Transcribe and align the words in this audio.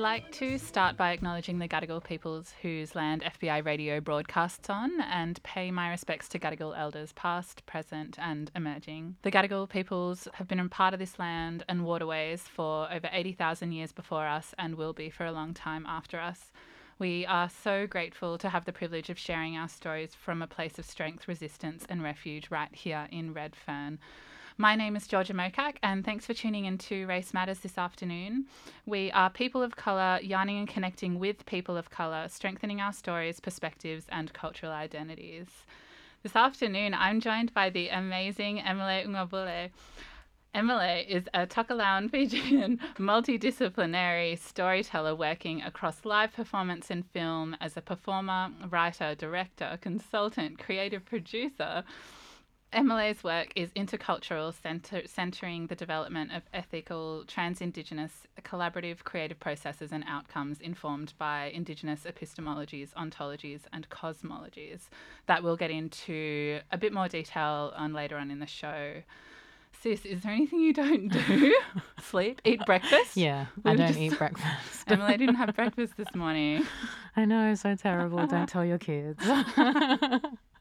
Like 0.00 0.32
to 0.32 0.56
start 0.56 0.96
by 0.96 1.12
acknowledging 1.12 1.58
the 1.58 1.68
Gadigal 1.68 2.02
peoples 2.02 2.54
whose 2.62 2.94
land 2.94 3.22
FBI 3.22 3.62
radio 3.66 4.00
broadcasts 4.00 4.70
on 4.70 4.98
and 5.02 5.42
pay 5.42 5.70
my 5.70 5.90
respects 5.90 6.26
to 6.30 6.38
Gadigal 6.38 6.76
elders 6.76 7.12
past, 7.12 7.66
present, 7.66 8.16
and 8.18 8.50
emerging. 8.56 9.16
The 9.20 9.30
Gadigal 9.30 9.68
peoples 9.68 10.26
have 10.32 10.48
been 10.48 10.58
a 10.58 10.68
part 10.70 10.94
of 10.94 11.00
this 11.00 11.18
land 11.18 11.64
and 11.68 11.84
waterways 11.84 12.40
for 12.40 12.90
over 12.90 13.10
80,000 13.12 13.72
years 13.72 13.92
before 13.92 14.26
us 14.26 14.54
and 14.56 14.76
will 14.76 14.94
be 14.94 15.10
for 15.10 15.26
a 15.26 15.32
long 15.32 15.52
time 15.52 15.84
after 15.86 16.18
us. 16.18 16.50
We 16.98 17.26
are 17.26 17.50
so 17.50 17.86
grateful 17.86 18.38
to 18.38 18.48
have 18.48 18.64
the 18.64 18.72
privilege 18.72 19.10
of 19.10 19.18
sharing 19.18 19.54
our 19.58 19.68
stories 19.68 20.14
from 20.14 20.40
a 20.40 20.46
place 20.46 20.78
of 20.78 20.86
strength, 20.86 21.28
resistance, 21.28 21.84
and 21.90 22.02
refuge 22.02 22.50
right 22.50 22.74
here 22.74 23.06
in 23.10 23.34
Redfern. 23.34 23.98
My 24.60 24.76
name 24.76 24.94
is 24.94 25.06
Georgia 25.06 25.32
Mokak, 25.32 25.76
and 25.82 26.04
thanks 26.04 26.26
for 26.26 26.34
tuning 26.34 26.66
in 26.66 26.76
to 26.76 27.06
Race 27.06 27.32
Matters 27.32 27.60
this 27.60 27.78
afternoon. 27.78 28.44
We 28.84 29.10
are 29.12 29.30
people 29.30 29.62
of 29.62 29.74
colour 29.74 30.20
yarning 30.22 30.58
and 30.58 30.68
connecting 30.68 31.18
with 31.18 31.46
people 31.46 31.78
of 31.78 31.88
colour, 31.88 32.28
strengthening 32.28 32.78
our 32.78 32.92
stories, 32.92 33.40
perspectives, 33.40 34.04
and 34.10 34.34
cultural 34.34 34.70
identities. 34.70 35.46
This 36.22 36.36
afternoon, 36.36 36.92
I'm 36.92 37.20
joined 37.20 37.54
by 37.54 37.70
the 37.70 37.88
amazing 37.88 38.58
Emele 38.58 39.06
Ugavule. 39.06 39.70
Emele 40.54 41.08
is 41.08 41.24
a 41.32 41.46
Tokelauan 41.46 42.10
Fijian 42.10 42.80
multidisciplinary 42.98 44.38
storyteller 44.38 45.14
working 45.14 45.62
across 45.62 46.04
live 46.04 46.34
performance 46.34 46.90
and 46.90 47.06
film 47.12 47.56
as 47.62 47.78
a 47.78 47.80
performer, 47.80 48.50
writer, 48.68 49.14
director, 49.14 49.78
consultant, 49.80 50.58
creative 50.58 51.06
producer. 51.06 51.82
Emele's 52.72 53.24
work 53.24 53.52
is 53.56 53.70
intercultural, 53.70 54.54
center, 54.62 55.02
centering 55.04 55.66
the 55.66 55.74
development 55.74 56.32
of 56.32 56.42
ethical, 56.54 57.24
trans 57.26 57.60
Indigenous, 57.60 58.28
collaborative 58.42 59.02
creative 59.02 59.40
processes 59.40 59.90
and 59.90 60.04
outcomes 60.06 60.60
informed 60.60 61.12
by 61.18 61.46
Indigenous 61.52 62.02
epistemologies, 62.04 62.90
ontologies, 62.94 63.62
and 63.72 63.88
cosmologies 63.90 64.82
that 65.26 65.42
we'll 65.42 65.56
get 65.56 65.72
into 65.72 66.60
a 66.70 66.78
bit 66.78 66.92
more 66.92 67.08
detail 67.08 67.72
on 67.76 67.92
later 67.92 68.16
on 68.16 68.30
in 68.30 68.38
the 68.38 68.46
show. 68.46 69.02
Sis, 69.82 70.04
is 70.04 70.22
there 70.22 70.32
anything 70.32 70.60
you 70.60 70.72
don't 70.72 71.08
do? 71.08 71.56
Sleep? 72.02 72.40
Eat 72.44 72.64
breakfast? 72.66 73.16
Yeah, 73.16 73.46
We 73.64 73.72
I 73.72 73.76
don't 73.76 73.88
just- 73.88 73.98
eat 73.98 74.16
breakfast. 74.18 74.86
Emele 74.86 75.18
didn't 75.18 75.36
have 75.36 75.56
breakfast 75.56 75.96
this 75.96 76.08
morning. 76.14 76.64
I 77.16 77.24
know, 77.24 77.52
so 77.56 77.74
terrible. 77.74 78.24
Don't 78.28 78.48
tell 78.48 78.64
your 78.64 78.78
kids. 78.78 79.18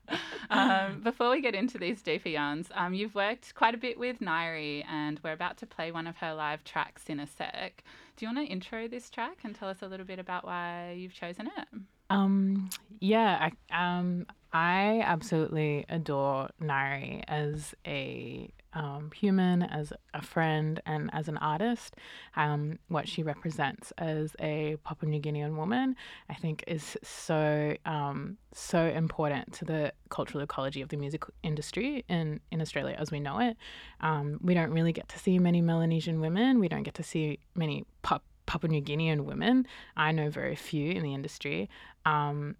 um, 0.50 1.02
before 1.02 1.30
we 1.30 1.42
get 1.42 1.56
into 1.56 1.78
these 1.78 2.02
deeper 2.02 2.30
yarns, 2.30 2.70
um, 2.74 2.94
you've 2.94 3.16
worked 3.16 3.56
quite 3.56 3.74
a 3.74 3.78
bit 3.78 4.00
with 4.00 4.20
Ngaiire, 4.20 4.86
and 4.90 5.20
we're 5.24 5.34
about 5.34 5.58
to 5.58 5.66
play 5.66 5.92
one 5.92 6.08
of 6.08 6.18
her 6.18 6.34
live 6.34 6.64
tracks 6.64 7.04
in 7.08 7.20
a 7.20 7.28
sec. 7.28 7.84
Do 8.18 8.26
you 8.26 8.34
want 8.34 8.48
to 8.48 8.52
intro 8.52 8.88
this 8.88 9.10
track 9.10 9.40
and 9.44 9.56
tell 9.56 9.70
us 9.70 9.82
a 9.82 9.88
little 9.88 10.06
bit 10.06 10.20
about 10.20 10.46
why 10.46 10.96
you've 10.98 11.14
chosen 11.14 11.48
it? 11.58 11.68
um, 12.10 12.70
yeah, 13.00 13.50
I, 13.72 14.00
um, 14.00 14.26
I 14.52 15.02
absolutely 15.05 15.86
adore 15.89 16.49
Ngaiire 16.61 17.23
as 17.27 17.76
a 17.86 18.49
um, 18.73 19.11
human, 19.15 19.64
as 19.64 19.92
a 20.14 20.21
friend, 20.21 20.80
and 20.86 21.10
as 21.14 21.27
an 21.27 21.37
artist. 21.37 21.95
Um, 22.36 22.80
what 22.88 23.08
she 23.08 23.23
represents 23.23 23.92
as 23.98 24.36
a 24.39 24.77
Papua 24.83 25.09
New 25.09 25.20
Guinean 25.20 25.55
woman, 25.55 25.95
I 26.30 26.36
think, 26.36 26.64
is 26.67 26.98
so 27.04 27.76
um, 27.86 28.38
so 28.54 28.86
important 28.86 29.54
to 29.54 29.65
the 29.65 29.93
cultural 30.09 30.43
ecology 30.43 30.82
of 30.82 30.89
the 30.89 30.98
music 30.98 31.23
industry 31.43 32.05
in 32.09 32.39
in 32.52 32.61
Australia 32.61 32.95
as 32.99 33.11
we 33.11 33.20
know 33.20 33.39
it. 33.39 33.58
Um, 34.02 34.39
we 34.42 34.54
don't 34.54 34.71
really 34.71 34.93
get 34.93 35.09
to 35.09 35.20
see 35.20 35.39
many 35.39 35.61
Melanesian 35.61 36.21
women. 36.21 36.59
We 36.59 36.67
don't 36.67 36.83
get 36.83 36.95
to 36.95 37.04
see 37.04 37.39
many 37.55 37.86
Pap- 38.04 38.23
Papua 38.45 38.71
New 38.71 38.82
Guinean 38.82 39.26
women. 39.26 39.67
I 39.95 40.11
know 40.11 40.30
very 40.30 40.55
few 40.55 40.92
in 40.92 41.04
the 41.04 41.14
industry. 41.14 41.70
Um, 42.05 42.55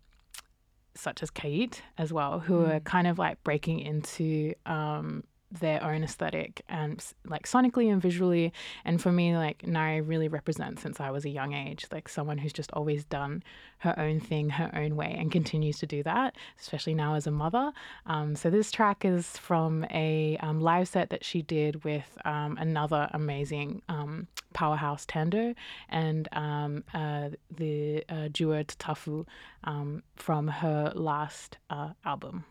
such 1.00 1.24
as 1.24 1.32
Kate 1.32 1.82
as 1.98 2.12
well, 2.12 2.40
who 2.40 2.66
are 2.66 2.80
kind 2.82 3.08
of 3.08 3.18
like 3.18 3.44
breaking 3.44 3.80
into 3.80 4.54
um, 4.66 5.24
their 5.52 5.84
own 5.84 6.04
aesthetic 6.04 6.62
and 6.70 7.04
like 7.26 7.48
sonically 7.48 7.92
and 7.92 8.02
visually. 8.02 8.54
And 8.86 9.02
for 9.02 9.12
me, 9.12 9.36
like 9.36 9.60
Ngaiire 9.60 10.08
really 10.08 10.28
represents 10.28 10.82
since 10.82 11.00
I 11.00 11.10
was 11.12 11.26
a 11.26 11.30
young 11.30 11.54
age, 11.54 11.86
like 11.92 12.08
someone 12.08 12.38
who's 12.38 12.54
just 12.54 12.72
always 12.74 13.06
done 13.06 13.44
her 13.80 13.98
own 13.98 14.20
thing 14.20 14.50
her 14.50 14.72
own 14.76 14.96
way 14.96 15.16
and 15.18 15.32
continues 15.32 15.80
to 15.80 15.88
do 15.88 16.04
that, 16.04 16.36
especially 16.60 16.94
now 16.94 17.16
as 17.16 17.26
a 17.28 17.32
mother. 17.32 17.72
Um, 18.06 18.36
so 18.36 18.50
this 18.50 18.72
track 18.72 19.06
is 19.06 19.26
from 19.38 19.86
a 19.92 20.38
um, 20.42 20.60
live 20.60 20.88
set 20.88 21.10
that 21.10 21.24
she 21.24 21.42
did 21.42 21.84
with 21.84 22.18
um, 22.26 22.58
another 22.60 23.10
amazing 23.14 23.82
um, 23.90 24.28
powerhouse 24.54 25.06
Tando 25.06 25.54
and 25.90 26.28
um, 26.34 26.84
uh, 26.94 27.30
the 27.56 28.04
uh, 28.10 28.30
duo 28.32 28.64
Tatafu 28.64 29.26
um, 29.64 30.04
from 30.16 30.48
her 30.48 30.92
last 30.96 31.58
uh, 31.70 31.92
album. 32.06 32.46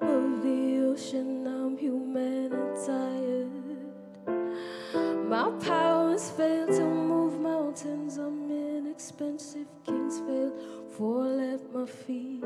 Of 0.00 0.42
the 0.42 0.86
ocean. 0.90 1.46
I'm 1.46 1.76
human 1.76 2.52
and 2.52 2.86
tired. 2.86 3.50
My 5.28 5.50
powers 5.64 6.30
fail 6.30 6.66
to 6.66 6.84
move 6.84 7.40
mountains. 7.40 8.18
I'm 8.18 8.50
inexpensive. 8.50 9.66
Kings 9.84 10.18
fail, 10.20 10.52
fall 10.96 11.40
at 11.40 11.72
my 11.72 11.86
feet. 11.86 12.44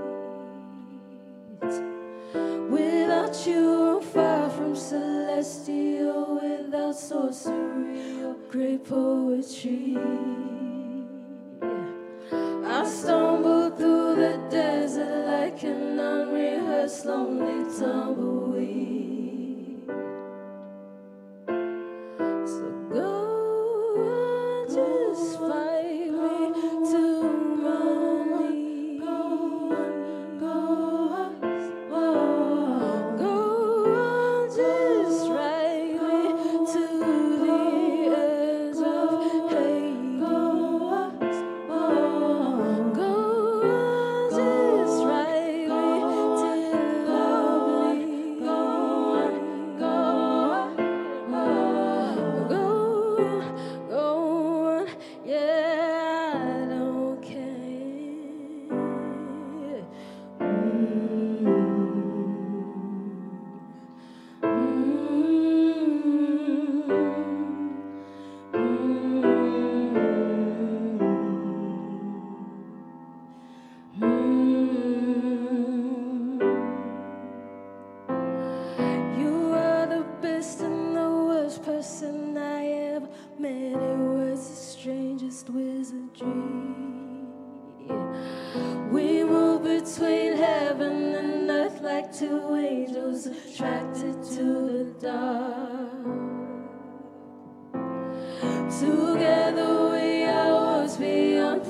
Without 2.70 3.46
you, 3.46 3.96
I'm 3.96 4.02
far 4.02 4.50
from 4.50 4.76
celestial. 4.76 6.40
Without 6.42 6.96
sorcery 6.96 8.22
or 8.24 8.36
great 8.50 8.84
poetry. 8.84 10.43
Unrehearsed 16.84 17.06
lonely 17.06 17.64
tumbleweed. 17.78 18.73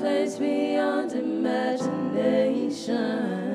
Place, 0.05 0.37
beyond 0.37 1.13
imagination. 1.13 3.54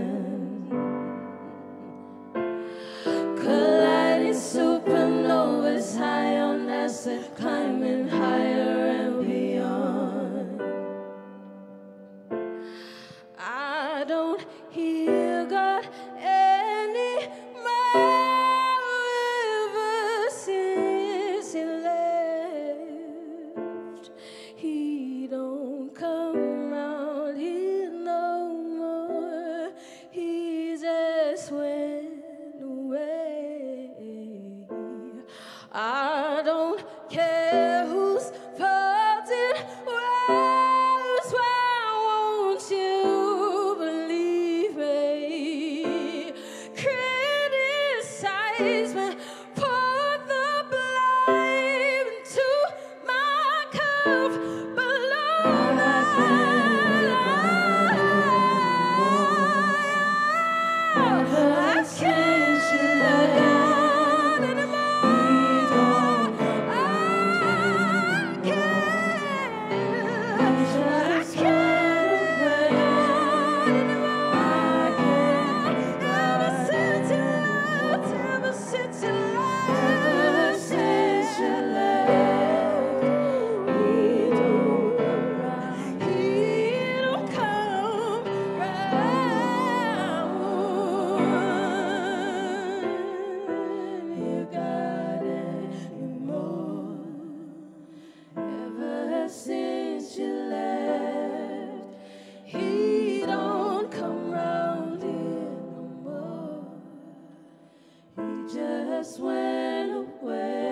Just 109.00 109.19
went 109.19 109.93
away. 110.20 110.70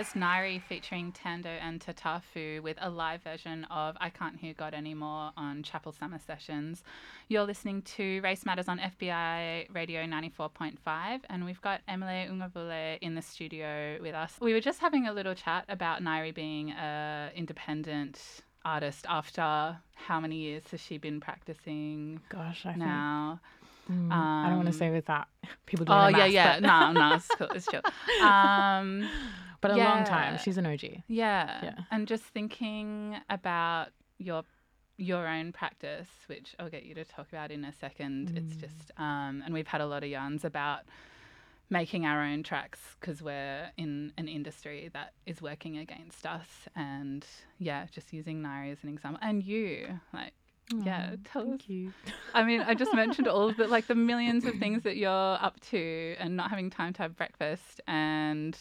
Was 0.00 0.14
Ngaiire 0.14 0.62
featuring 0.62 1.12
Tando 1.12 1.50
and 1.50 1.78
Tatafu 1.78 2.62
with 2.62 2.78
a 2.80 2.88
live 2.88 3.22
version 3.22 3.64
of 3.64 3.98
I 4.00 4.08
Can't 4.08 4.34
Hear 4.34 4.54
God 4.54 4.72
Anymore 4.72 5.30
on 5.36 5.62
Chapel 5.62 5.92
Summer 5.92 6.18
Sessions. 6.18 6.82
You're 7.28 7.44
listening 7.44 7.82
to 7.82 8.22
Race 8.22 8.46
Matters 8.46 8.66
on 8.66 8.78
FBI 8.78 9.66
Radio 9.74 10.00
94.5, 10.04 11.20
and 11.28 11.44
we've 11.44 11.60
got 11.60 11.82
Emele 11.86 12.30
Ugavule 12.30 12.96
in 13.02 13.14
the 13.14 13.20
studio 13.20 13.98
with 14.00 14.14
us. 14.14 14.32
We 14.40 14.54
were 14.54 14.60
just 14.62 14.80
having 14.80 15.06
a 15.06 15.12
little 15.12 15.34
chat 15.34 15.66
about 15.68 16.00
Ngaiire 16.02 16.34
being 16.34 16.70
an 16.72 17.32
independent 17.36 18.40
artist 18.64 19.04
after 19.06 19.76
how 19.96 20.18
many 20.18 20.36
years 20.36 20.62
has 20.70 20.80
she 20.80 20.96
been 20.96 21.20
practicing 21.20 22.20
Gosh, 22.30 22.64
I 22.64 22.70
think. 22.70 22.78
now? 22.78 23.38
Mm, 23.90 24.08
I 24.10 24.46
don't 24.48 24.56
want 24.56 24.68
Um, 24.68 24.72
to 24.72 24.78
say 24.78 24.98
that 25.06 25.28
people 25.66 25.84
doing 25.84 25.98
Oh, 25.98 26.08
yeah, 26.08 26.24
yeah. 26.24 26.58
but, 26.58 26.62
No, 26.62 26.92
no, 26.92 27.14
it's 27.16 27.28
cool. 27.28 27.48
It's 27.48 27.66
chill. 27.66 27.82
Um, 28.26 29.06
but 29.60 29.70
a 29.70 29.76
long 29.76 30.04
time. 30.04 30.38
She's 30.38 30.56
an 30.58 30.66
OG. 30.66 31.02
Yeah. 31.08 31.60
Yeah. 31.62 31.74
And 31.90 32.06
just 32.08 32.24
thinking 32.24 33.16
about 33.28 33.88
your 34.18 34.42
your 34.96 35.26
own 35.26 35.50
practice, 35.52 36.08
which 36.26 36.54
I'll 36.58 36.68
get 36.68 36.82
you 36.84 36.94
to 36.94 37.04
talk 37.04 37.28
about 37.30 37.50
in 37.50 37.64
a 37.64 37.72
second. 37.72 38.32
It's 38.36 38.54
Mm. 38.54 38.60
just 38.60 38.90
um 38.98 39.42
and 39.44 39.54
we've 39.54 39.66
had 39.66 39.80
a 39.80 39.86
lot 39.86 40.02
of 40.02 40.10
yarns 40.10 40.44
about 40.44 40.80
making 41.72 42.04
our 42.04 42.22
own 42.22 42.42
tracks 42.42 42.80
because 43.00 43.22
we're 43.22 43.70
in 43.76 44.12
an 44.18 44.26
industry 44.26 44.90
that 44.92 45.12
is 45.24 45.40
working 45.40 45.78
against 45.78 46.26
us 46.26 46.48
and 46.74 47.24
yeah, 47.58 47.86
just 47.92 48.12
using 48.12 48.42
Ngaiire 48.42 48.72
as 48.72 48.82
an 48.82 48.88
example. 48.88 49.20
And 49.22 49.42
you, 49.42 50.00
like 50.12 50.32
yeah, 50.84 51.16
tell 51.24 51.42
us 51.42 51.48
Thank 51.48 51.68
you. 51.68 51.92
I 52.34 52.44
mean, 52.44 52.60
I 52.60 52.74
just 52.74 52.92
mentioned 52.94 53.26
all 53.28 53.48
of 53.48 53.56
the 53.56 53.66
like 53.68 53.86
the 53.86 53.94
millions 53.94 54.44
of 54.44 54.54
things 54.56 54.82
that 54.82 54.96
you're 54.96 55.38
up 55.40 55.58
to 55.70 56.14
and 56.18 56.36
not 56.36 56.50
having 56.50 56.70
time 56.70 56.92
to 56.94 57.02
have 57.02 57.16
breakfast 57.16 57.80
and 57.86 58.56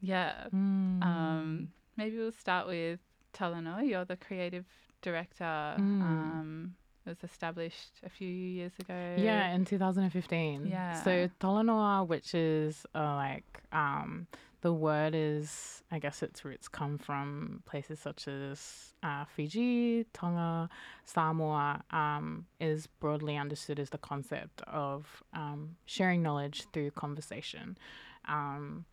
yeah. 0.00 0.46
Mm. 0.54 1.02
Um 1.02 1.68
maybe 1.96 2.18
we'll 2.18 2.32
start 2.32 2.66
with 2.66 3.00
Talanoa. 3.32 3.88
You're 3.88 4.04
the 4.04 4.16
creative 4.16 4.66
director. 5.02 5.44
Mm. 5.44 6.02
Um 6.02 6.74
it 7.06 7.10
was 7.10 7.30
established 7.30 8.00
a 8.02 8.08
few 8.08 8.28
years 8.28 8.72
ago. 8.80 9.14
Yeah, 9.18 9.54
in 9.54 9.66
2015. 9.66 10.66
Yeah. 10.66 11.02
So 11.02 11.28
Talanoa, 11.38 12.06
which 12.06 12.34
is 12.34 12.86
uh, 12.94 13.14
like 13.14 13.62
um, 13.72 14.26
the 14.62 14.72
word 14.72 15.14
is, 15.14 15.82
I 15.90 15.98
guess 15.98 16.22
its 16.22 16.46
roots 16.46 16.66
come 16.66 16.96
from 16.96 17.62
places 17.66 17.98
such 17.98 18.26
as 18.26 18.94
uh, 19.02 19.26
Fiji, 19.26 20.06
Tonga, 20.14 20.70
Samoa, 21.04 21.82
um, 21.90 22.46
is 22.58 22.86
broadly 22.86 23.36
understood 23.36 23.78
as 23.78 23.90
the 23.90 23.98
concept 23.98 24.62
of 24.62 25.22
um, 25.34 25.76
sharing 25.84 26.22
knowledge 26.22 26.64
through 26.72 26.92
conversation. 26.92 27.76
Um, 28.26 28.86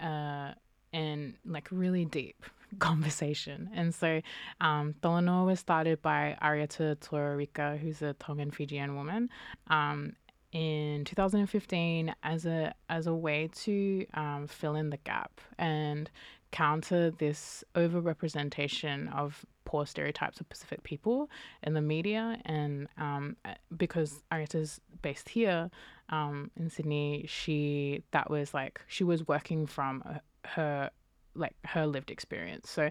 uh, 0.00 0.54
and 0.92 1.34
like 1.44 1.68
really 1.70 2.04
deep 2.04 2.44
conversation. 2.78 3.70
And 3.74 3.94
so 3.94 4.20
um, 4.60 4.94
Talanoa 5.02 5.46
was 5.46 5.60
started 5.60 6.02
by 6.02 6.36
Arieta 6.42 6.96
Torarika, 6.96 7.78
who's 7.78 8.02
a 8.02 8.14
Tongan 8.14 8.50
Fijian 8.50 8.96
woman, 8.96 9.30
um, 9.68 10.14
in 10.52 11.04
2015 11.04 12.12
as 12.24 12.44
a 12.44 12.74
as 12.88 13.06
a 13.06 13.14
way 13.14 13.48
to 13.54 14.04
um, 14.14 14.46
fill 14.48 14.74
in 14.74 14.90
the 14.90 14.96
gap 14.98 15.40
and 15.58 16.10
counter 16.52 17.10
this 17.10 17.64
overrepresentation 17.74 19.14
of 19.14 19.44
poor 19.64 19.86
stereotypes 19.86 20.40
of 20.40 20.48
Pacific 20.48 20.82
people 20.82 21.30
in 21.62 21.74
the 21.74 21.80
media. 21.80 22.38
And 22.44 22.88
um, 22.98 23.36
uh, 23.44 23.54
because 23.76 24.22
Arieta's 24.32 24.80
based 25.02 25.28
here 25.28 25.70
um, 26.08 26.50
in 26.56 26.70
Sydney, 26.70 27.24
she 27.28 28.02
that 28.10 28.30
was 28.30 28.52
like 28.52 28.80
she 28.88 29.04
was 29.04 29.26
working 29.26 29.66
from 29.66 30.02
uh, 30.06 30.18
her 30.44 30.90
like 31.34 31.54
her 31.64 31.86
lived 31.86 32.10
experience. 32.10 32.68
So 32.68 32.90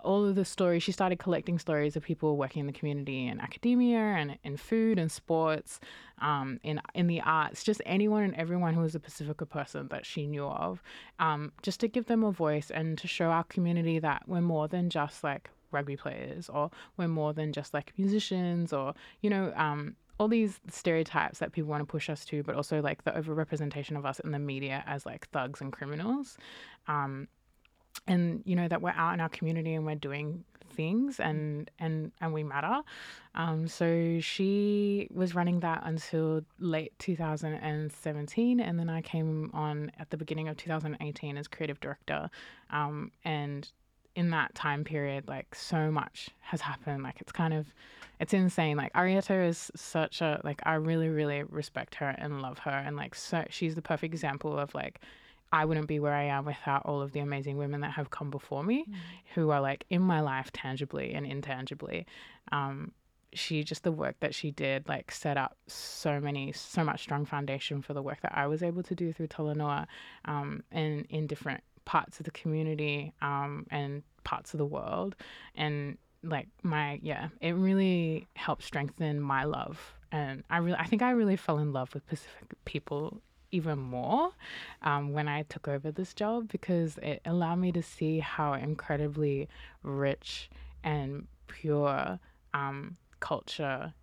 all 0.00 0.24
of 0.24 0.34
the 0.34 0.44
stories. 0.44 0.82
She 0.82 0.92
started 0.92 1.18
collecting 1.18 1.58
stories 1.58 1.96
of 1.96 2.02
people 2.02 2.36
working 2.36 2.60
in 2.60 2.66
the 2.66 2.72
community 2.72 3.26
in 3.26 3.40
academia 3.40 3.98
and 3.98 4.38
in 4.44 4.56
food 4.56 4.98
and 4.98 5.10
sports, 5.10 5.80
um, 6.20 6.60
in 6.62 6.80
in 6.94 7.06
the 7.06 7.20
arts, 7.20 7.64
just 7.64 7.82
anyone 7.86 8.22
and 8.22 8.34
everyone 8.36 8.74
who 8.74 8.80
was 8.80 8.94
a 8.94 9.00
Pacifica 9.00 9.46
person 9.46 9.88
that 9.88 10.06
she 10.06 10.26
knew 10.26 10.46
of, 10.46 10.82
um, 11.18 11.52
just 11.62 11.80
to 11.80 11.88
give 11.88 12.06
them 12.06 12.24
a 12.24 12.32
voice 12.32 12.70
and 12.70 12.98
to 12.98 13.08
show 13.08 13.26
our 13.26 13.44
community 13.44 13.98
that 13.98 14.22
we're 14.26 14.40
more 14.40 14.68
than 14.68 14.90
just 14.90 15.24
like 15.24 15.50
rugby 15.72 15.96
players 15.96 16.48
or 16.48 16.70
we're 16.96 17.08
more 17.08 17.34
than 17.34 17.52
just 17.52 17.74
like 17.74 17.92
musicians 17.98 18.72
or 18.72 18.94
you 19.20 19.28
know 19.28 19.52
um, 19.56 19.96
all 20.18 20.28
these 20.28 20.60
stereotypes 20.70 21.38
that 21.40 21.52
people 21.52 21.68
want 21.68 21.82
to 21.82 21.86
push 21.86 22.08
us 22.08 22.24
to, 22.24 22.42
but 22.42 22.54
also 22.54 22.80
like 22.80 23.04
the 23.04 23.10
overrepresentation 23.10 23.96
of 23.96 24.06
us 24.06 24.18
in 24.20 24.30
the 24.30 24.38
media 24.38 24.82
as 24.86 25.04
like 25.04 25.28
thugs 25.28 25.60
and 25.60 25.72
criminals. 25.72 26.38
Um, 26.88 27.28
and 28.06 28.42
you 28.44 28.56
know 28.56 28.68
that 28.68 28.82
we're 28.82 28.90
out 28.90 29.14
in 29.14 29.20
our 29.20 29.28
community 29.28 29.74
and 29.74 29.86
we're 29.86 29.94
doing 29.94 30.44
things 30.76 31.18
and 31.18 31.70
and 31.78 32.12
and 32.20 32.32
we 32.32 32.44
matter. 32.44 32.82
Um 33.34 33.66
so 33.66 34.20
she 34.20 35.08
was 35.12 35.34
running 35.34 35.60
that 35.60 35.82
until 35.84 36.42
late 36.58 36.92
2017 36.98 38.60
and 38.60 38.78
then 38.78 38.88
i 38.88 39.00
came 39.00 39.50
on 39.52 39.90
at 39.98 40.10
the 40.10 40.16
beginning 40.16 40.48
of 40.48 40.56
2018 40.56 41.36
as 41.36 41.48
creative 41.48 41.80
director. 41.80 42.30
Um 42.70 43.10
and 43.24 43.68
in 44.14 44.30
that 44.30 44.54
time 44.54 44.82
period 44.82 45.28
like 45.28 45.54
so 45.54 45.90
much 45.90 46.30
has 46.40 46.60
happened. 46.60 47.02
Like 47.02 47.20
it's 47.20 47.32
kind 47.32 47.54
of 47.54 47.66
it's 48.20 48.32
insane. 48.32 48.76
Like 48.76 48.92
arietta 48.92 49.48
is 49.48 49.70
such 49.74 50.20
a 50.20 50.40
like 50.44 50.60
i 50.64 50.74
really 50.74 51.08
really 51.08 51.42
respect 51.44 51.96
her 51.96 52.14
and 52.18 52.42
love 52.42 52.58
her. 52.60 52.70
And 52.70 52.96
like 52.96 53.14
so 53.14 53.44
she's 53.50 53.74
the 53.74 53.82
perfect 53.82 54.12
example 54.12 54.58
of 54.58 54.74
like 54.74 55.00
I 55.56 55.64
wouldn't 55.64 55.88
be 55.88 56.00
where 56.00 56.12
I 56.12 56.24
am 56.24 56.44
without 56.44 56.84
all 56.84 57.00
of 57.00 57.12
the 57.12 57.20
amazing 57.20 57.56
women 57.56 57.80
that 57.80 57.92
have 57.92 58.10
come 58.10 58.30
before 58.30 58.62
me, 58.62 58.84
who 59.34 59.50
are 59.50 59.60
like 59.60 59.86
in 59.88 60.02
my 60.02 60.20
life 60.20 60.52
tangibly 60.52 61.14
and 61.14 61.24
intangibly. 61.24 62.06
Um, 62.52 62.92
she 63.32 63.64
just 63.64 63.82
the 63.82 63.92
work 63.92 64.16
that 64.20 64.34
she 64.34 64.50
did 64.50 64.86
like 64.88 65.10
set 65.10 65.36
up 65.36 65.56
so 65.66 66.20
many 66.20 66.52
so 66.52 66.84
much 66.84 67.00
strong 67.02 67.24
foundation 67.24 67.82
for 67.82 67.94
the 67.94 68.02
work 68.02 68.20
that 68.22 68.32
I 68.34 68.46
was 68.46 68.62
able 68.62 68.82
to 68.84 68.94
do 68.94 69.12
through 69.12 69.28
Talanoa 69.28 69.86
um, 70.26 70.62
and 70.70 71.06
in 71.08 71.26
different 71.26 71.62
parts 71.86 72.18
of 72.18 72.24
the 72.24 72.30
community 72.30 73.12
um, 73.22 73.66
and 73.70 74.02
parts 74.24 74.52
of 74.54 74.58
the 74.58 74.66
world. 74.66 75.16
And 75.54 75.96
like 76.22 76.48
my 76.62 76.98
yeah 77.02 77.28
it 77.40 77.52
really 77.52 78.26
helped 78.34 78.62
strengthen 78.62 79.20
my 79.20 79.44
love. 79.44 79.94
And 80.12 80.44
I 80.50 80.58
really 80.58 80.78
I 80.78 80.86
think 80.86 81.00
I 81.02 81.10
really 81.10 81.36
fell 81.36 81.58
in 81.58 81.72
love 81.72 81.94
with 81.94 82.06
Pacific 82.06 82.52
people 82.66 83.22
even 83.56 83.78
more 83.78 84.30
um, 84.82 85.12
when 85.12 85.28
I 85.28 85.42
took 85.44 85.66
over 85.68 85.90
this 85.90 86.12
job 86.14 86.48
because 86.48 86.98
it 86.98 87.20
allowed 87.24 87.56
me 87.56 87.72
to 87.72 87.82
see 87.82 88.18
how 88.18 88.52
incredibly 88.52 89.48
rich 89.82 90.50
and 90.84 91.26
pure 91.48 92.18
um, 92.54 92.96
culture 93.20 93.94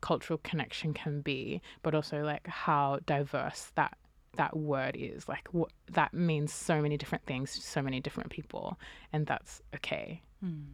cultural 0.00 0.40
connection 0.42 0.92
can 0.92 1.20
be, 1.20 1.60
but 1.82 1.94
also 1.94 2.22
like 2.22 2.46
how 2.46 2.98
diverse 3.06 3.70
that 3.76 3.96
that 4.36 4.56
word 4.56 4.96
is. 4.98 5.28
Like 5.28 5.48
what 5.52 5.70
that 5.92 6.12
means 6.12 6.52
so 6.52 6.80
many 6.80 6.96
different 6.96 7.24
things 7.26 7.54
to 7.54 7.60
so 7.60 7.80
many 7.82 8.00
different 8.00 8.30
people, 8.30 8.78
and 9.12 9.26
that's 9.26 9.62
okay. 9.76 10.22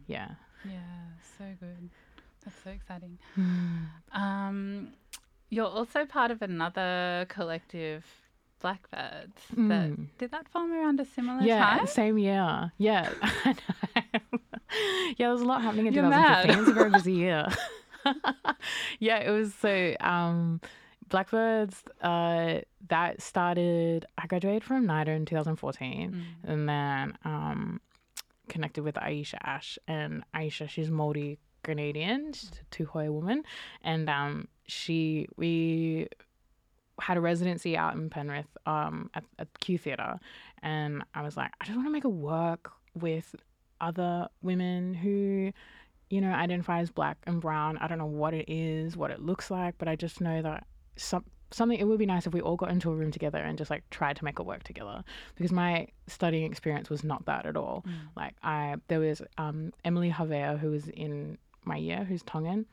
Yeah. 0.07 0.31
Yeah, 0.63 0.79
so 1.37 1.45
good. 1.59 1.89
That's 2.43 2.57
so 2.63 2.69
exciting. 2.71 3.17
Um, 4.11 4.93
you're 5.49 5.65
also 5.67 6.05
part 6.05 6.31
of 6.31 6.41
another 6.41 7.25
collective, 7.29 8.05
Blackbirds. 8.61 9.41
That 9.49 9.89
Mm. 9.91 10.07
did 10.17 10.31
that 10.31 10.47
form 10.49 10.71
around 10.73 10.99
a 10.99 11.05
similar 11.05 11.41
Yeah, 11.45 11.59
time? 11.77 11.87
same 11.87 12.17
year. 12.17 12.71
Yeah. 12.77 13.09
yeah, 13.45 15.15
there 15.17 15.29
was 15.31 15.41
a 15.41 15.45
lot 15.45 15.61
happening 15.61 15.87
in 15.87 15.93
You're 15.93 16.03
2015. 16.03 16.09
mad. 16.09 16.49
It 16.49 16.57
was 16.59 16.69
a 16.69 16.73
very 16.73 16.89
busy 16.89 17.13
year. 17.25 17.47
yeah, 18.99 19.17
it 19.19 19.29
was 19.31 19.53
so 19.53 19.95
um 19.99 20.61
Blackbirds, 21.09 21.83
uh 22.01 22.61
that 22.87 23.21
started 23.21 24.05
I 24.17 24.27
graduated 24.27 24.63
from 24.63 24.85
NIDA 24.87 25.15
in 25.15 25.25
2014 25.25 26.11
Mm. 26.11 26.49
and 26.51 26.69
then 26.69 27.17
um 27.23 27.81
connected 28.49 28.83
with 28.83 28.95
Aisha 28.95 29.37
Ash 29.41 29.77
and 29.87 30.23
Aisha 30.33 30.67
she's 30.69 30.89
Māori 30.89 31.37
Grenadian, 31.63 32.33
she's 32.35 32.51
a 32.61 32.65
Tuhoe 32.75 33.11
woman 33.11 33.43
and 33.83 34.09
um 34.09 34.47
she 34.67 35.27
we 35.37 36.07
had 37.01 37.17
a 37.17 37.21
residency 37.21 37.75
out 37.75 37.93
in 37.93 38.09
Penrith 38.09 38.57
um, 38.65 39.09
at, 39.13 39.23
at 39.39 39.47
Q 39.59 39.77
Theatre, 39.77 40.19
and 40.61 41.03
I 41.13 41.21
was 41.21 41.37
like, 41.37 41.51
I 41.59 41.65
just 41.65 41.75
want 41.75 41.87
to 41.87 41.91
make 41.91 42.05
it 42.05 42.09
work 42.09 42.71
with 42.93 43.35
other 43.81 44.29
women 44.41 44.93
who, 44.93 45.51
you 46.09 46.21
know, 46.21 46.31
identify 46.31 46.79
as 46.79 46.89
black 46.89 47.17
and 47.27 47.41
brown. 47.41 47.77
I 47.77 47.87
don't 47.87 47.97
know 47.97 48.05
what 48.05 48.33
it 48.33 48.45
is, 48.47 48.95
what 48.95 49.11
it 49.11 49.21
looks 49.21 49.51
like, 49.51 49.75
but 49.77 49.87
I 49.87 49.95
just 49.95 50.21
know 50.21 50.41
that 50.41 50.65
some 50.95 51.25
something. 51.51 51.77
It 51.77 51.83
would 51.83 51.99
be 51.99 52.05
nice 52.05 52.25
if 52.25 52.33
we 52.33 52.41
all 52.41 52.55
got 52.55 52.71
into 52.71 52.89
a 52.89 52.95
room 52.95 53.11
together 53.11 53.39
and 53.39 53.57
just 53.57 53.69
like 53.69 53.87
tried 53.89 54.15
to 54.17 54.25
make 54.25 54.39
it 54.39 54.45
work 54.45 54.63
together. 54.63 55.03
Because 55.35 55.51
my 55.51 55.87
studying 56.07 56.49
experience 56.49 56.89
was 56.89 57.03
not 57.03 57.25
that 57.25 57.45
at 57.45 57.57
all. 57.57 57.83
Like 58.15 58.35
I, 58.41 58.75
there 58.87 58.99
was 58.99 59.21
um, 59.37 59.73
Emily 59.83 60.09
Havea 60.09 60.57
who 60.59 60.71
was 60.71 60.87
in 60.87 61.37
my 61.65 61.77
year, 61.77 62.03
who's 62.03 62.23
Tongan 62.23 62.65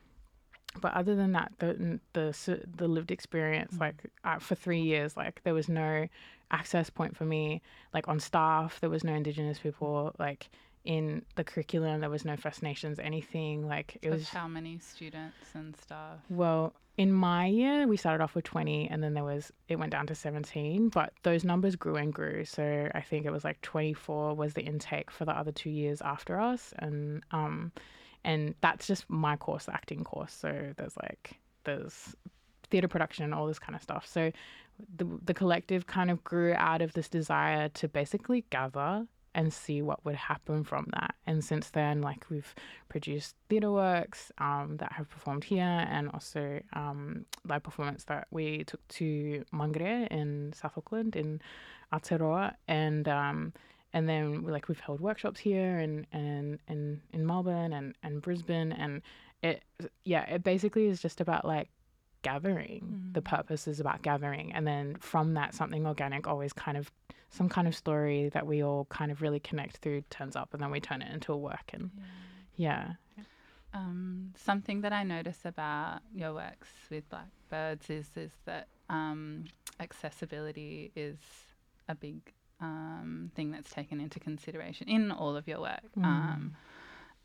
but 0.81 0.93
other 0.93 1.15
than 1.15 1.31
that 1.33 1.51
the 1.59 1.99
the 2.13 2.61
the 2.77 2.87
lived 2.87 3.11
experience 3.11 3.77
like 3.79 4.03
uh, 4.23 4.39
for 4.39 4.55
3 4.55 4.79
years 4.81 5.15
like 5.17 5.41
there 5.43 5.53
was 5.53 5.69
no 5.69 6.07
access 6.51 6.89
point 6.89 7.15
for 7.17 7.25
me 7.25 7.61
like 7.93 8.07
on 8.07 8.19
staff 8.19 8.79
there 8.81 8.89
was 8.89 9.03
no 9.03 9.13
indigenous 9.13 9.59
people 9.59 10.13
like 10.19 10.49
in 10.85 11.23
the 11.35 11.43
curriculum 11.43 12.01
there 12.01 12.09
was 12.09 12.25
no 12.25 12.35
first 12.35 12.61
nations 12.61 12.99
anything 12.99 13.65
like 13.67 13.97
it 14.01 14.07
Of 14.09 14.13
was 14.15 14.29
how 14.29 14.47
many 14.47 14.77
students 14.79 15.37
and 15.53 15.75
staff? 15.77 16.19
well 16.29 16.73
in 16.97 17.11
my 17.11 17.47
year 17.47 17.87
we 17.87 17.97
started 17.97 18.23
off 18.23 18.35
with 18.35 18.43
20 18.43 18.87
and 18.89 19.01
then 19.01 19.13
there 19.15 19.23
was 19.23 19.51
it 19.67 19.77
went 19.77 19.91
down 19.91 20.05
to 20.07 20.13
17 20.15 20.89
but 20.89 21.13
those 21.23 21.43
numbers 21.43 21.75
grew 21.75 21.95
and 21.95 22.13
grew. 22.13 22.45
So 22.45 22.89
i 22.93 23.01
think 23.01 23.25
it 23.25 23.31
was 23.31 23.43
like 23.43 23.59
24 23.61 24.35
was 24.35 24.53
the 24.53 24.61
intake 24.61 25.09
for 25.09 25.25
the 25.25 25.31
other 25.31 25.51
two 25.51 25.71
years 25.71 26.01
after 26.01 26.39
us 26.39 26.73
and 26.79 27.23
um 27.31 27.71
and 28.23 28.55
that's 28.61 28.87
just 28.87 29.09
my 29.09 29.35
course 29.35 29.65
the 29.65 29.73
acting 29.73 30.03
course. 30.03 30.33
So 30.33 30.73
there's 30.77 30.95
like 30.97 31.39
there's 31.63 32.15
theater 32.69 32.87
production 32.87 33.23
and 33.25 33.33
all 33.33 33.47
this 33.47 33.59
kind 33.59 33.75
of 33.75 33.81
stuff. 33.81 34.07
So 34.07 34.31
the, 34.97 35.05
the 35.23 35.33
collective 35.33 35.85
kind 35.87 36.09
of 36.09 36.23
grew 36.23 36.53
out 36.55 36.81
of 36.81 36.93
this 36.93 37.07
desire 37.07 37.69
to 37.69 37.87
basically 37.87 38.45
gather 38.49 39.05
and 39.35 39.51
see 39.51 39.81
what 39.81 40.03
would 40.05 40.15
happen 40.15 40.63
from 40.63 40.87
that. 40.93 41.15
And 41.25 41.43
since 41.43 41.69
then 41.71 42.01
like 42.01 42.29
we've 42.29 42.53
produced 42.89 43.35
theatre 43.49 43.71
works 43.71 44.31
um, 44.37 44.77
that 44.77 44.91
have 44.91 45.09
performed 45.09 45.43
here 45.43 45.63
and 45.89 46.09
also 46.09 46.61
um, 46.73 47.25
live 47.47 47.63
performance 47.63 48.03
that 48.05 48.27
we 48.31 48.63
took 48.65 48.87
to 48.89 49.43
Mangere 49.53 50.07
in 50.07 50.53
South 50.53 50.77
Auckland 50.77 51.15
in 51.15 51.41
Aotearoa. 51.91 52.53
And 52.67 53.07
um, 53.07 53.53
and 53.93 54.09
then 54.09 54.43
like 54.43 54.67
we've 54.67 54.79
held 54.79 54.99
workshops 54.99 55.39
here 55.39 55.77
and 55.79 56.05
and 56.11 56.59
and 56.67 57.01
in 57.11 57.25
Melbourne 57.25 57.73
and 57.73 57.95
and 58.03 58.21
Brisbane 58.21 58.71
and 58.71 59.01
it 59.41 59.63
yeah 60.03 60.23
it 60.23 60.43
basically 60.43 60.87
is 60.87 61.01
just 61.01 61.21
about 61.21 61.45
like 61.45 61.69
gathering. 62.23 63.09
The 63.11 63.21
purpose 63.21 63.67
is 63.67 63.79
about 63.79 64.01
gathering. 64.01 64.51
And 64.53 64.65
then 64.65 64.95
from 64.95 65.35
that 65.35 65.53
something 65.53 65.85
organic 65.85 66.25
always 66.25 66.53
kind 66.53 66.77
of 66.77 66.91
some 67.29 67.49
kind 67.49 67.67
of 67.67 67.75
story 67.75 68.29
that 68.29 68.47
we 68.47 68.63
all 68.63 68.85
kind 68.85 69.11
of 69.11 69.21
really 69.21 69.39
connect 69.39 69.77
through 69.77 70.01
turns 70.09 70.35
up 70.35 70.53
and 70.53 70.61
then 70.61 70.71
we 70.71 70.79
turn 70.79 71.01
it 71.01 71.13
into 71.13 71.31
a 71.31 71.37
work 71.37 71.71
and 71.73 71.91
yeah. 72.55 72.93
Um, 73.73 74.33
something 74.37 74.81
that 74.81 74.93
I 74.93 75.03
notice 75.03 75.39
about 75.45 76.01
your 76.13 76.33
works 76.33 76.69
with 76.91 77.09
Blackbirds 77.09 77.89
is 77.89 78.09
is 78.15 78.31
that 78.45 78.67
um, 78.89 79.45
accessibility 79.79 80.91
is 80.95 81.17
a 81.89 81.95
big 81.95 82.33
um, 82.63 83.31
thing 83.35 83.51
that's 83.51 83.69
taken 83.71 83.99
into 83.99 84.19
consideration 84.19 84.87
in 84.87 85.11
all 85.11 85.35
of 85.35 85.47
your 85.47 85.59
work, 85.59 85.81
um, 86.03 86.55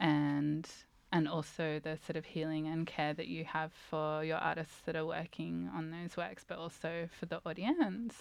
and 0.01 0.69
and 1.13 1.27
also 1.27 1.81
the 1.83 1.97
sort 2.05 2.17
of 2.17 2.25
healing 2.27 2.67
and 2.67 2.87
care 2.87 3.15
that 3.15 3.29
you 3.29 3.45
have 3.45 3.73
for 3.91 4.23
your 4.25 4.37
artists 4.39 4.81
that 4.85 4.95
are 4.95 5.07
working 5.07 5.71
on 5.75 5.91
those 5.91 6.17
works, 6.17 6.45
but 6.47 6.59
also 6.59 7.09
for 7.19 7.27
the 7.27 7.41
audience. 7.47 8.15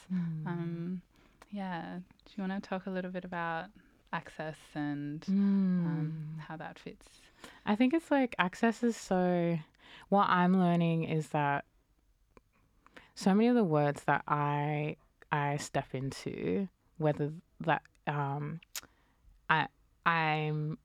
Um, 0.47 1.01
yeah, 1.51 1.99
do 2.25 2.31
you 2.35 2.47
want 2.47 2.63
to 2.63 2.69
talk 2.69 2.85
a 2.85 2.89
little 2.89 3.11
bit 3.11 3.25
about 3.25 3.65
access 4.13 4.57
and 4.73 5.23
um, 5.27 6.13
how 6.47 6.55
that 6.57 6.79
fits? 6.79 7.07
I 7.65 7.75
think 7.75 7.93
it's 7.93 8.11
like 8.11 8.35
access 8.39 8.83
is 8.83 8.95
so. 8.95 9.59
What 10.09 10.27
I'm 10.29 10.57
learning 10.57 11.03
is 11.03 11.29
that 11.29 11.65
so 13.15 13.33
many 13.33 13.49
of 13.49 13.55
the 13.55 13.63
words 13.63 14.03
that 14.05 14.23
I 14.27 14.95
I 15.31 15.57
step 15.57 15.87
into, 15.93 16.69
whether 16.97 17.31
that 17.61 17.81
um, 18.07 18.59
I 19.49 19.67
I'm 20.05 20.77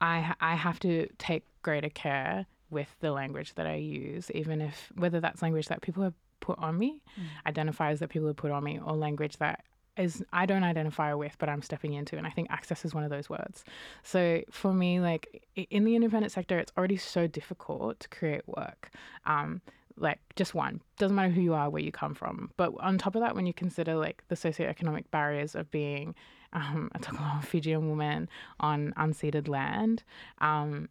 I 0.00 0.34
I 0.40 0.54
have 0.54 0.78
to 0.80 1.08
take 1.18 1.44
greater 1.62 1.90
care 1.90 2.46
with 2.70 2.88
the 3.00 3.12
language 3.12 3.54
that 3.54 3.66
I 3.66 3.74
use, 3.74 4.30
even 4.32 4.60
if 4.60 4.90
whether 4.96 5.20
that's 5.20 5.42
language 5.42 5.68
that 5.68 5.82
people 5.82 6.02
have 6.02 6.14
put 6.40 6.58
on 6.58 6.78
me, 6.78 7.02
identifiers 7.46 7.98
that 7.98 8.08
people 8.08 8.28
have 8.28 8.36
put 8.36 8.50
on 8.50 8.64
me, 8.64 8.80
or 8.84 8.96
language 8.96 9.36
that 9.38 9.64
is 9.96 10.24
I 10.32 10.46
don't 10.46 10.64
identify 10.64 11.12
with, 11.12 11.36
but 11.38 11.48
I'm 11.48 11.62
stepping 11.62 11.92
into, 11.92 12.16
and 12.16 12.26
I 12.26 12.30
think 12.30 12.48
access 12.50 12.84
is 12.84 12.94
one 12.94 13.04
of 13.04 13.10
those 13.10 13.28
words. 13.28 13.62
So 14.02 14.42
for 14.50 14.72
me, 14.72 15.00
like 15.00 15.44
in 15.54 15.84
the 15.84 15.94
independent 15.94 16.32
sector, 16.32 16.58
it's 16.58 16.72
already 16.76 16.96
so 16.96 17.26
difficult 17.26 18.00
to 18.00 18.08
create 18.08 18.42
work. 18.46 18.90
Um, 19.26 19.60
like 19.96 20.18
just 20.36 20.54
one 20.54 20.80
doesn't 20.98 21.14
matter 21.14 21.30
who 21.30 21.40
you 21.40 21.54
are, 21.54 21.70
where 21.70 21.82
you 21.82 21.92
come 21.92 22.14
from. 22.14 22.50
But 22.56 22.72
on 22.80 22.98
top 22.98 23.14
of 23.14 23.22
that, 23.22 23.34
when 23.34 23.46
you 23.46 23.54
consider 23.54 23.94
like 23.94 24.22
the 24.28 24.34
socioeconomic 24.34 25.04
barriers 25.10 25.54
of 25.54 25.70
being 25.70 26.14
um, 26.52 26.90
a 26.94 26.98
Tokelauan 27.00 27.44
Fijian 27.44 27.88
woman 27.88 28.28
on 28.60 28.92
unceded 28.96 29.48
land, 29.48 30.02
um, 30.38 30.88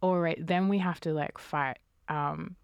all 0.00 0.18
right, 0.18 0.38
then 0.44 0.68
we 0.68 0.78
have 0.78 1.00
to 1.00 1.12
like 1.12 1.38
fight 1.38 1.78
um, 2.08 2.56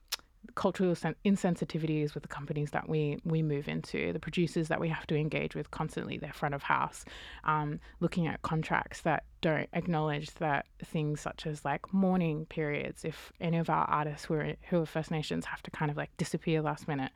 cultural 0.54 0.94
sen- 0.94 1.16
insensitivities 1.24 2.14
with 2.14 2.22
the 2.22 2.28
companies 2.28 2.70
that 2.70 2.88
we 2.88 3.18
we 3.24 3.42
move 3.42 3.68
into, 3.68 4.12
the 4.12 4.20
producers 4.20 4.68
that 4.68 4.80
we 4.80 4.88
have 4.88 5.06
to 5.06 5.16
engage 5.16 5.54
with 5.54 5.70
constantly, 5.70 6.18
their 6.18 6.32
front 6.32 6.54
of 6.54 6.62
house, 6.62 7.04
um, 7.44 7.80
looking 8.00 8.26
at 8.26 8.42
contracts 8.42 9.02
that 9.02 9.24
don't 9.40 9.68
acknowledge 9.72 10.32
that 10.34 10.66
things 10.84 11.20
such 11.20 11.46
as 11.46 11.64
like 11.64 11.92
mourning 11.92 12.46
periods, 12.46 13.04
if 13.04 13.32
any 13.40 13.58
of 13.58 13.68
our 13.68 13.84
artists 13.86 14.26
who 14.26 14.34
are, 14.34 14.54
who 14.70 14.82
are 14.82 14.86
First 14.86 15.10
Nations 15.10 15.44
have 15.44 15.62
to 15.62 15.70
kind 15.70 15.90
of 15.90 15.96
like 15.96 16.16
disappear 16.16 16.62
last 16.62 16.88
minute. 16.88 17.12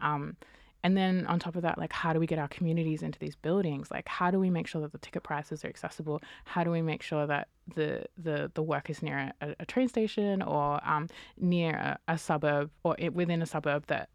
Um, 0.00 0.36
and 0.84 0.96
then 0.96 1.26
on 1.26 1.38
top 1.38 1.56
of 1.56 1.62
that, 1.62 1.78
like 1.78 1.92
how 1.92 2.12
do 2.12 2.20
we 2.20 2.26
get 2.26 2.38
our 2.38 2.48
communities 2.48 3.02
into 3.02 3.18
these 3.18 3.34
buildings? 3.34 3.90
Like 3.90 4.06
how 4.08 4.30
do 4.30 4.38
we 4.38 4.50
make 4.50 4.66
sure 4.66 4.80
that 4.82 4.92
the 4.92 4.98
ticket 4.98 5.22
prices 5.22 5.64
are 5.64 5.68
accessible? 5.68 6.22
How 6.44 6.62
do 6.62 6.70
we 6.70 6.82
make 6.82 7.02
sure 7.02 7.26
that 7.26 7.48
the 7.74 8.04
the, 8.16 8.50
the 8.54 8.62
work 8.62 8.88
is 8.88 9.02
near 9.02 9.32
a, 9.40 9.56
a 9.60 9.66
train 9.66 9.88
station 9.88 10.42
or 10.42 10.80
um, 10.88 11.08
near 11.36 11.74
a, 11.74 11.98
a 12.08 12.18
suburb 12.18 12.70
or 12.84 12.94
it, 12.98 13.14
within 13.14 13.42
a 13.42 13.46
suburb 13.46 13.86
that 13.86 14.08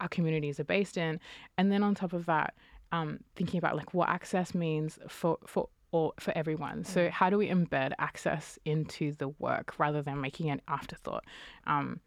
our 0.00 0.08
communities 0.08 0.60
are 0.60 0.64
based 0.64 0.98
in? 0.98 1.20
And 1.56 1.72
then 1.72 1.82
on 1.82 1.94
top 1.94 2.12
of 2.12 2.26
that, 2.26 2.54
um, 2.92 3.20
thinking 3.34 3.58
about 3.58 3.76
like 3.76 3.94
what 3.94 4.08
access 4.08 4.54
means 4.54 4.98
for 5.08 5.38
for 5.46 5.68
or 5.92 6.12
for 6.20 6.36
everyone. 6.36 6.84
So 6.84 7.10
how 7.10 7.30
do 7.30 7.38
we 7.38 7.48
embed 7.48 7.92
access 7.98 8.58
into 8.64 9.12
the 9.12 9.28
work 9.28 9.74
rather 9.78 10.02
than 10.02 10.20
making 10.20 10.48
it 10.48 10.52
an 10.52 10.62
afterthought? 10.68 11.24
Um, 11.66 12.00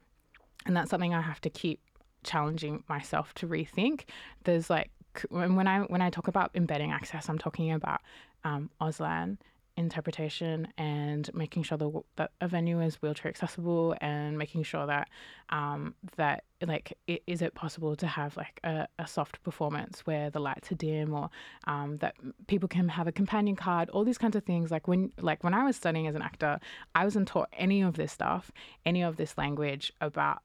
and 0.65 0.77
that's 0.77 0.89
something 0.89 1.13
I 1.13 1.21
have 1.21 1.41
to 1.41 1.49
keep 1.49 1.81
challenging 2.23 2.83
myself 2.87 3.33
to 3.35 3.47
rethink. 3.47 4.03
There's 4.43 4.69
like 4.69 4.89
when 5.29 5.67
I 5.67 5.81
when 5.81 6.01
I 6.01 6.09
talk 6.09 6.27
about 6.27 6.51
embedding 6.55 6.91
access, 6.91 7.29
I'm 7.29 7.37
talking 7.37 7.71
about 7.71 8.01
um, 8.43 8.69
Auslan 8.81 9.37
interpretation 9.75 10.67
and 10.77 11.33
making 11.33 11.63
sure 11.63 11.77
the, 11.77 11.91
that 12.15 12.31
a 12.41 12.47
venue 12.47 12.79
is 12.81 13.01
wheelchair 13.01 13.29
accessible 13.29 13.95
and 14.01 14.37
making 14.37 14.63
sure 14.63 14.85
that 14.85 15.09
um, 15.49 15.95
that 16.15 16.43
like 16.65 16.93
i- 17.09 17.19
is 17.27 17.41
it 17.41 17.55
possible 17.55 17.95
to 17.95 18.05
have 18.05 18.37
like 18.37 18.59
a, 18.63 18.87
a 18.99 19.07
soft 19.07 19.41
performance 19.43 20.01
where 20.01 20.29
the 20.29 20.39
lights 20.39 20.71
are 20.71 20.75
dim 20.75 21.13
or 21.13 21.29
um, 21.65 21.97
that 21.97 22.15
people 22.47 22.69
can 22.69 22.87
have 22.87 23.07
a 23.07 23.11
companion 23.11 23.55
card 23.55 23.89
all 23.89 24.03
these 24.03 24.17
kinds 24.17 24.35
of 24.35 24.43
things. 24.43 24.69
Like 24.71 24.87
when 24.87 25.11
like 25.19 25.43
when 25.43 25.53
i 25.53 25.63
was 25.63 25.75
studying 25.75 26.07
as 26.07 26.15
an 26.15 26.21
actor 26.21 26.59
i 26.95 27.03
wasn't 27.03 27.27
taught 27.27 27.49
any 27.53 27.81
of 27.81 27.95
this 27.95 28.11
stuff 28.11 28.51
any 28.85 29.01
of 29.03 29.17
this 29.17 29.37
language 29.37 29.91
about 30.01 30.39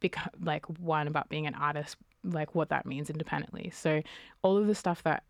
beca- 0.00 0.30
like 0.42 0.66
one 0.78 1.06
about 1.06 1.28
being 1.28 1.46
an 1.46 1.54
artist 1.54 1.96
like 2.24 2.54
what 2.54 2.68
that 2.68 2.86
means 2.86 3.10
independently. 3.10 3.70
So 3.74 4.02
all 4.42 4.56
of 4.56 4.66
the 4.66 4.74
stuff 4.74 5.02
that 5.02 5.24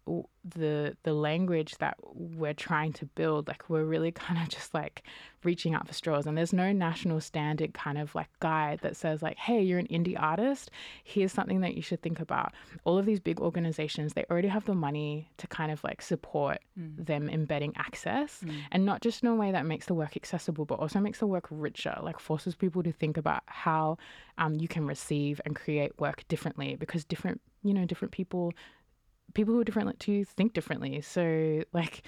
the 0.44 0.96
the 1.04 1.12
language 1.12 1.78
that 1.78 1.96
we're 2.14 2.54
trying 2.54 2.92
to 2.92 3.06
build 3.06 3.46
like 3.46 3.68
we're 3.68 3.84
really 3.84 4.10
kind 4.26 4.42
of 4.42 4.48
just 4.48 4.74
like 4.74 5.02
reaching 5.44 5.74
out 5.74 5.86
for 5.86 5.92
straws. 5.92 6.26
And 6.26 6.38
there's 6.38 6.52
no 6.52 6.72
national 6.72 7.20
standard 7.20 7.74
kind 7.74 7.98
of 7.98 8.14
like 8.14 8.28
guide 8.40 8.80
that 8.82 8.96
says 8.96 9.22
like 9.22 9.38
hey 9.38 9.62
you're 9.62 9.78
an 9.78 9.86
indie 9.88 10.20
artist. 10.20 10.70
Here's 11.04 11.32
something 11.32 11.60
that 11.60 11.74
you 11.74 11.82
should 11.82 12.02
think 12.02 12.20
about. 12.20 12.52
All 12.84 12.98
of 12.98 13.06
these 13.06 13.20
big 13.20 13.40
organizations 13.40 14.14
they 14.14 14.24
already 14.30 14.48
have 14.48 14.64
the 14.64 14.74
money 14.74 15.30
to 15.38 15.46
kind 15.46 15.70
of 15.70 15.82
like 15.84 16.02
support 16.02 16.58
them 16.76 17.28
embedding 17.28 17.72
access. 17.76 18.42
And 18.70 18.84
not 18.84 19.00
just 19.00 19.22
in 19.22 19.28
a 19.28 19.34
way 19.34 19.52
that 19.52 19.66
makes 19.66 19.86
the 19.86 19.94
work 19.94 20.16
accessible 20.16 20.64
but 20.64 20.78
also 20.78 21.00
makes 21.00 21.18
the 21.18 21.26
work 21.26 21.46
richer 21.50 21.96
like 22.02 22.18
forces 22.18 22.54
people 22.54 22.82
to 22.82 22.92
think 22.92 23.16
about 23.16 23.42
how 23.46 23.98
um, 24.38 24.54
you 24.54 24.68
can 24.68 24.86
receive 24.86 25.40
and 25.44 25.54
create 25.54 25.98
work 26.00 26.24
differently 26.28 26.76
because 26.76 27.04
different 27.04 27.40
you 27.62 27.74
know 27.74 27.84
different 27.84 28.12
people 28.12 28.52
people 29.34 29.54
who 29.54 29.60
are 29.60 29.64
different 29.64 29.98
to 30.00 30.12
you 30.12 30.24
think 30.24 30.52
differently. 30.52 31.00
So 31.00 31.62
like 31.72 32.02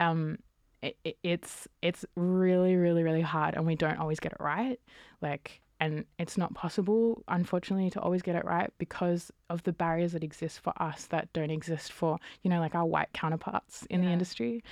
um 0.00 0.38
it, 0.82 0.96
it, 1.04 1.18
it's 1.22 1.66
it's 1.82 2.04
really 2.16 2.76
really 2.76 3.02
really 3.02 3.22
hard 3.22 3.54
and 3.54 3.66
we 3.66 3.74
don't 3.74 3.98
always 3.98 4.20
get 4.20 4.32
it 4.32 4.40
right. 4.40 4.78
Like 5.20 5.60
and 5.80 6.04
it's 6.18 6.38
not 6.38 6.54
possible 6.54 7.22
unfortunately 7.28 7.90
to 7.90 8.00
always 8.00 8.22
get 8.22 8.34
it 8.34 8.44
right 8.44 8.70
because 8.78 9.30
of 9.50 9.62
the 9.64 9.72
barriers 9.72 10.12
that 10.12 10.24
exist 10.24 10.60
for 10.60 10.72
us 10.82 11.06
that 11.06 11.30
don't 11.32 11.50
exist 11.50 11.92
for 11.92 12.18
you 12.42 12.50
know 12.50 12.60
like 12.60 12.74
our 12.74 12.86
white 12.86 13.12
counterparts 13.12 13.84
in 13.90 14.00
the 14.00 14.08
industry. 14.08 14.62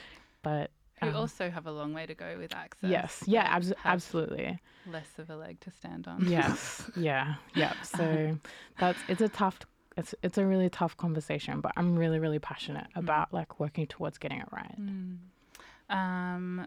But 0.42 0.70
Who 1.00 1.08
um, 1.08 1.16
also 1.16 1.50
have 1.50 1.66
a 1.66 1.72
long 1.72 1.94
way 1.94 2.06
to 2.06 2.14
go 2.14 2.36
with 2.38 2.54
access. 2.54 2.90
yes. 2.90 3.24
yeah 3.26 3.44
abs- 3.44 3.72
absolutely. 3.84 4.58
Less 4.86 5.08
of 5.18 5.30
a 5.30 5.36
leg 5.36 5.60
to 5.60 5.70
stand 5.70 6.06
on. 6.06 6.26
yes. 6.28 6.82
Yeah. 6.96 7.34
Yeah 7.54 7.72
so 7.82 8.38
that's 8.78 8.98
it's 9.08 9.22
a 9.22 9.28
tough 9.28 9.58
it's 9.96 10.14
it's 10.22 10.38
a 10.38 10.46
really 10.46 10.68
tough 10.68 10.96
conversation 10.96 11.60
but 11.60 11.72
i'm 11.76 11.96
really 11.96 12.18
really 12.18 12.38
passionate 12.38 12.86
about 12.94 13.32
like 13.32 13.60
working 13.60 13.86
towards 13.86 14.18
getting 14.18 14.40
it 14.40 14.48
right. 14.50 14.80
Mm. 14.80 15.16
Um, 15.90 16.66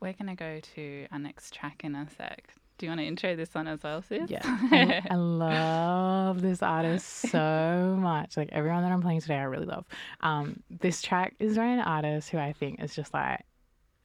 we're 0.00 0.12
gonna 0.12 0.34
go 0.34 0.60
to 0.74 1.06
our 1.12 1.18
next 1.18 1.54
track 1.54 1.84
in 1.84 1.94
a 1.94 2.08
sec. 2.16 2.54
Do 2.76 2.86
you 2.86 2.90
want 2.90 3.00
to 3.00 3.06
intro 3.06 3.36
this 3.36 3.54
one 3.54 3.68
as 3.68 3.84
well, 3.84 4.02
sis? 4.02 4.28
yeah. 4.28 4.40
I, 4.44 5.02
I 5.08 5.14
love 5.14 6.42
this 6.42 6.62
artist 6.62 7.06
so 7.06 7.96
much. 8.00 8.36
Like 8.36 8.48
everyone 8.52 8.82
that 8.82 8.92
i'm 8.92 9.02
playing 9.02 9.20
today 9.20 9.36
i 9.36 9.44
really 9.44 9.66
love. 9.66 9.84
Um 10.20 10.62
this 10.70 11.02
track 11.02 11.34
is 11.38 11.56
by 11.56 11.66
an 11.66 11.80
artist 11.80 12.30
who 12.30 12.38
i 12.38 12.52
think 12.52 12.82
is 12.82 12.94
just 12.94 13.14
like 13.14 13.44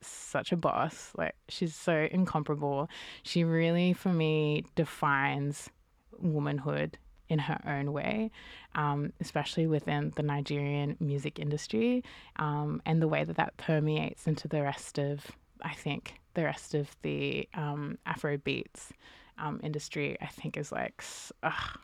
such 0.02 0.52
a 0.52 0.58
boss. 0.58 1.12
Like 1.18 1.36
she's 1.50 1.76
so 1.76 2.08
incomparable. 2.12 2.90
She 3.24 3.44
really 3.44 3.94
for 3.94 4.10
me 4.10 4.66
defines 4.76 5.70
womanhood 6.18 6.98
in 7.30 7.40
her 7.40 7.62
own 7.66 7.94
way, 7.94 8.32
um, 8.76 9.14
especially 9.22 9.68
within 9.68 10.12
the 10.16 10.24
Nigerian 10.24 10.98
music 11.00 11.40
industry, 11.40 12.04
um, 12.38 12.82
and 12.86 13.02
the 13.02 13.08
way 13.08 13.24
that 13.24 13.38
that 13.38 13.56
permeates 13.58 14.28
into 14.28 14.48
the 14.48 14.62
rest 14.62 14.98
of, 14.98 15.26
I 15.62 15.74
think, 15.74 16.16
the 16.34 16.44
rest 16.44 16.76
of 16.76 16.96
the 17.04 17.48
um, 17.54 17.98
Afro 18.06 18.38
beats 18.38 18.92
um, 19.38 19.60
industry, 19.64 20.18
I 20.22 20.28
think 20.28 20.58
is 20.58 20.72
like 20.72 21.04
ugh, 21.44 21.80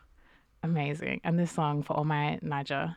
amazing. 0.62 1.20
And 1.24 1.38
this 1.38 1.52
song 1.52 1.82
for 1.82 1.94
all 1.94 2.04
my 2.04 2.38
Naija 2.42 2.96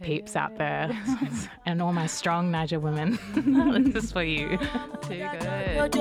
peeps 0.00 0.36
out 0.36 0.56
there, 0.56 0.90
and 1.66 1.82
all 1.82 1.92
my 1.92 2.06
strong 2.06 2.50
Naija 2.50 2.80
women, 2.80 3.18
this 3.92 4.04
is 4.04 4.12
for 4.12 4.22
you. 4.22 4.58
Too 5.02 5.28
good. 5.38 5.92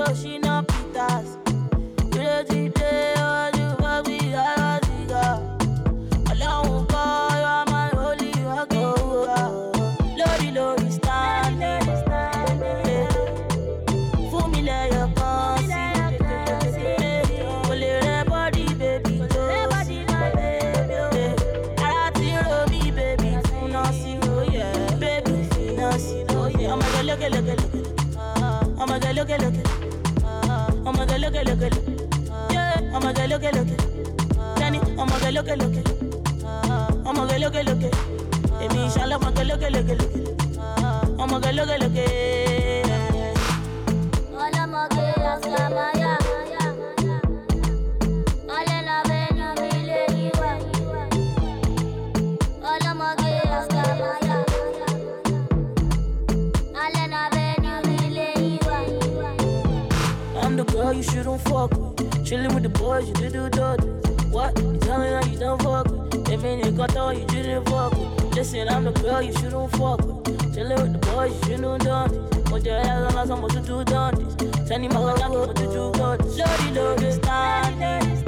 Girl 60.71 60.93
you 60.93 61.03
shouldn't 61.03 61.41
fuck 61.41 61.71
with. 61.71 62.25
Chilling 62.25 62.53
with 62.53 62.63
the 62.63 62.69
boys, 62.69 63.08
you 63.08 63.13
did 63.13 63.34
do 63.34 63.49
dirty. 63.49 63.88
What? 64.29 64.58
You 64.60 64.77
tell 64.77 64.99
me 64.99 65.10
that 65.10 65.29
you 65.29 65.39
don't 65.39 65.62
fuck 65.62 65.86
with. 65.88 66.25
They 66.25 66.38
mean 66.38 66.60
you 66.60 66.71
got 66.71 66.93
though 66.93 67.10
you 67.10 67.25
didn't 67.25 67.65
fuck 67.69 67.93
with. 67.93 68.36
Listen, 68.36 68.69
I'm 68.69 68.84
the 68.86 68.91
girl 68.91 69.21
you 69.21 69.34
shouldn't 69.34 69.71
fuck 69.71 70.05
with. 70.05 70.53
Chilling 70.53 70.82
with 70.82 70.93
the 70.93 70.99
boys, 71.08 71.34
you 71.36 71.55
shouldn't 71.55 71.84
done 71.84 72.29
this. 72.29 72.51
What 72.51 72.65
your 72.65 72.79
hell 72.82 73.10
am 73.10 73.17
I 73.17 73.25
supposed 73.25 73.55
to 73.55 73.62
do 73.62 73.84
done 73.84 74.15
this? 74.15 74.67
Send 74.67 74.86
him 74.86 74.91
out 74.93 75.19
like 75.19 75.29
what 75.29 75.55
to 75.55 75.63
do 75.63 75.91
good. 75.91 76.25
Lodi, 76.25 76.71
lodi, 76.71 77.12
standing. 77.12 77.79
Yeah. 77.82 78.18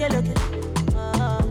Look 0.00 0.12
at 0.12 0.26
look 0.26 0.36
at. 0.36 0.42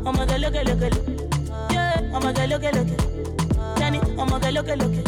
Oh 0.05 0.11
my 0.11 0.25
god, 0.25 0.41
look 0.41 0.55
at 0.55 0.65
look 0.65 0.81
at. 0.81 1.71
Yeah, 1.71 2.01
oh 2.13 2.19
my 2.19 2.33
god, 2.33 2.49
look 2.49 2.63
at 2.63 2.73
look 2.73 2.87
at. 2.87 3.79
Danny, 3.79 3.99
oh 4.17 4.25
my 4.25 4.39
god, 4.39 4.53
look 4.53 4.69
at 4.69 4.77
look 4.79 4.97
at. 4.97 5.07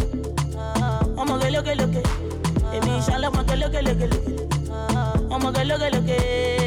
Oh 1.18 1.26
my 1.26 1.40
god, 1.40 1.52
look 1.52 1.68
at 1.68 1.78
look 1.78 1.96
at. 1.96 2.06
Emi 2.72 2.98
inshallah, 2.98 3.30
oh 3.30 3.32
my 5.40 5.52
god, 5.52 5.68
look 5.68 6.61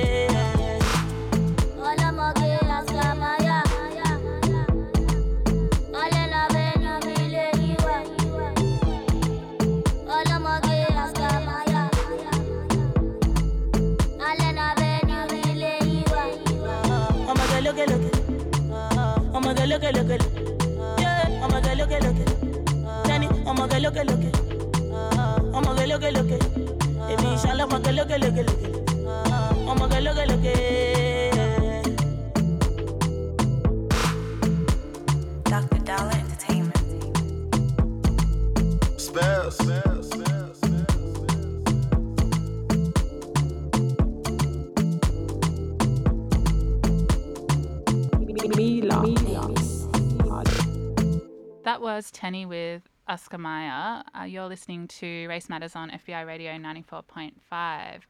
Tenny 52.24 52.46
with 52.46 52.80
Oscar 53.06 53.36
Maya. 53.36 54.02
Uh, 54.18 54.22
you're 54.22 54.46
listening 54.48 54.88
to 54.88 55.26
Race 55.28 55.50
Matters 55.50 55.76
on 55.76 55.90
FBI 55.90 56.26
Radio 56.26 56.52
94.5. 56.52 58.00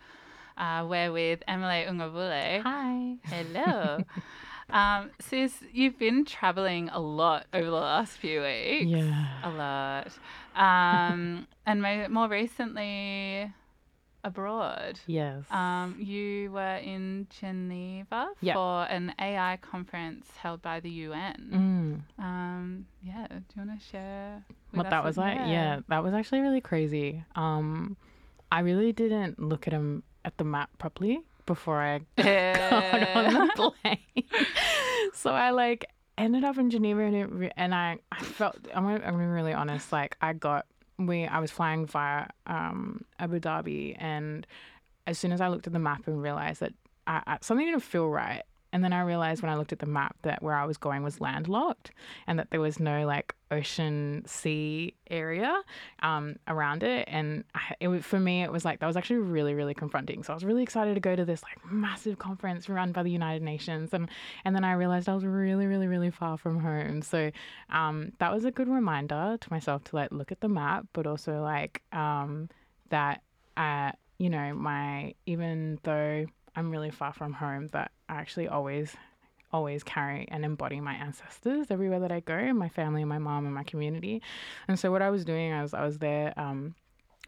Uh, 0.56 0.86
we're 0.88 1.10
with 1.10 1.42
Emele 1.48 1.88
Ugavule. 1.88 2.62
Hi. 2.62 3.16
Hello. 3.24 3.98
um, 4.70 5.10
sis, 5.18 5.64
you've 5.72 5.98
been 5.98 6.24
traveling 6.24 6.90
a 6.90 7.00
lot 7.00 7.46
over 7.52 7.64
the 7.64 7.72
last 7.72 8.12
few 8.18 8.42
weeks. 8.42 8.86
Yeah. 8.86 9.26
A 9.42 9.50
lot. 9.50 10.12
Um, 10.54 11.48
and 11.66 11.82
mo- 11.82 12.06
more 12.08 12.28
recently, 12.28 13.52
abroad. 14.24 14.98
Yes. 15.06 15.44
Um, 15.50 15.96
you 15.98 16.50
were 16.50 16.76
in 16.76 17.26
Geneva 17.38 18.28
Yep. 18.40 18.54
for 18.54 18.84
an 18.84 19.14
AI 19.20 19.58
conference 19.60 20.28
held 20.36 20.62
by 20.62 20.80
the 20.80 20.90
UN. 20.90 22.04
Mm. 22.18 22.24
Um, 22.24 22.86
yeah, 23.02 23.26
do 23.28 23.34
you 23.56 23.66
want 23.66 23.80
to 23.80 23.86
share 23.86 24.42
what 24.72 24.90
that 24.90 25.04
was 25.04 25.16
like? 25.16 25.36
Yeah, 25.36 25.80
that 25.88 26.02
was 26.02 26.14
actually 26.14 26.40
really 26.40 26.60
crazy. 26.60 27.22
Um, 27.36 27.96
I 28.50 28.60
really 28.60 28.92
didn't 28.92 29.38
look 29.38 29.66
at 29.66 29.72
him 29.72 30.02
at 30.24 30.36
the 30.38 30.44
map 30.44 30.70
properly 30.78 31.20
before 31.46 31.80
I 31.80 31.98
got 32.16 33.16
on 33.16 33.48
the 33.48 33.72
plane. 33.82 34.24
so 35.14 35.32
I 35.32 35.50
like 35.50 35.86
ended 36.16 36.44
up 36.44 36.58
in 36.58 36.70
Geneva 36.70 37.00
and, 37.02 37.16
it, 37.16 37.30
re- 37.30 37.52
and 37.56 37.74
I, 37.74 37.98
I 38.12 38.22
felt 38.22 38.56
I'm 38.74 38.84
gonna, 38.84 38.96
I'm 38.96 39.14
gonna 39.14 39.18
be 39.18 39.24
really 39.24 39.52
honest. 39.52 39.92
Like 39.92 40.16
I 40.20 40.32
got 40.32 40.66
we 40.98 41.26
I 41.26 41.38
was 41.38 41.50
flying 41.50 41.86
via 41.86 42.26
um, 42.46 43.04
Abu 43.18 43.40
Dhabi 43.40 43.96
and 43.98 44.46
as 45.06 45.18
soon 45.18 45.32
as 45.32 45.40
I 45.40 45.48
looked 45.48 45.66
at 45.66 45.72
the 45.72 45.78
map 45.78 46.06
and 46.06 46.22
realized 46.22 46.60
that 46.60 46.72
I, 47.06 47.22
I, 47.26 47.38
something 47.42 47.66
didn't 47.66 47.82
feel 47.82 48.08
right. 48.08 48.42
And 48.74 48.82
then 48.82 48.92
I 48.92 49.02
realized 49.02 49.40
when 49.40 49.52
I 49.52 49.54
looked 49.54 49.72
at 49.72 49.78
the 49.78 49.86
map 49.86 50.16
that 50.22 50.42
where 50.42 50.56
I 50.56 50.64
was 50.64 50.76
going 50.76 51.04
was 51.04 51.20
landlocked 51.20 51.92
and 52.26 52.40
that 52.40 52.50
there 52.50 52.60
was 52.60 52.80
no 52.80 53.06
like 53.06 53.32
ocean 53.52 54.24
sea 54.26 54.94
area 55.08 55.62
um, 56.02 56.34
around 56.48 56.82
it. 56.82 57.06
And 57.08 57.44
I, 57.54 57.76
it, 57.78 58.04
for 58.04 58.18
me, 58.18 58.42
it 58.42 58.50
was 58.50 58.64
like 58.64 58.80
that 58.80 58.86
was 58.88 58.96
actually 58.96 59.18
really, 59.20 59.54
really 59.54 59.74
confronting. 59.74 60.24
So 60.24 60.32
I 60.32 60.34
was 60.34 60.44
really 60.44 60.64
excited 60.64 60.94
to 60.94 61.00
go 61.00 61.14
to 61.14 61.24
this 61.24 61.40
like 61.44 61.72
massive 61.72 62.18
conference 62.18 62.68
run 62.68 62.90
by 62.90 63.04
the 63.04 63.12
United 63.12 63.44
Nations. 63.44 63.94
And, 63.94 64.10
and 64.44 64.56
then 64.56 64.64
I 64.64 64.72
realized 64.72 65.08
I 65.08 65.14
was 65.14 65.24
really, 65.24 65.66
really, 65.66 65.86
really 65.86 66.10
far 66.10 66.36
from 66.36 66.58
home. 66.58 67.00
So 67.02 67.30
um, 67.70 68.10
that 68.18 68.34
was 68.34 68.44
a 68.44 68.50
good 68.50 68.66
reminder 68.68 69.38
to 69.40 69.52
myself 69.52 69.84
to 69.84 69.94
like 69.94 70.10
look 70.10 70.32
at 70.32 70.40
the 70.40 70.48
map, 70.48 70.86
but 70.94 71.06
also 71.06 71.40
like 71.42 71.80
um, 71.92 72.48
that, 72.90 73.22
uh, 73.56 73.92
you 74.18 74.30
know, 74.30 74.52
my, 74.52 75.14
even 75.26 75.78
though 75.84 76.26
I'm 76.56 76.70
really 76.70 76.90
far 76.90 77.12
from 77.12 77.32
home, 77.32 77.68
but 77.70 77.90
I 78.08 78.14
actually 78.14 78.48
always 78.48 78.96
always 79.52 79.84
carry 79.84 80.26
and 80.32 80.44
embody 80.44 80.80
my 80.80 80.94
ancestors 80.94 81.70
everywhere 81.70 82.00
that 82.00 82.10
I 82.10 82.18
go, 82.18 82.52
my 82.52 82.68
family, 82.68 83.04
my 83.04 83.18
mom, 83.18 83.46
and 83.46 83.54
my 83.54 83.62
community. 83.62 84.20
And 84.66 84.76
so 84.76 84.90
what 84.90 85.00
I 85.00 85.10
was 85.10 85.24
doing, 85.24 85.52
I 85.52 85.62
was 85.62 85.74
I 85.74 85.84
was 85.84 85.98
there 85.98 86.34
um, 86.36 86.74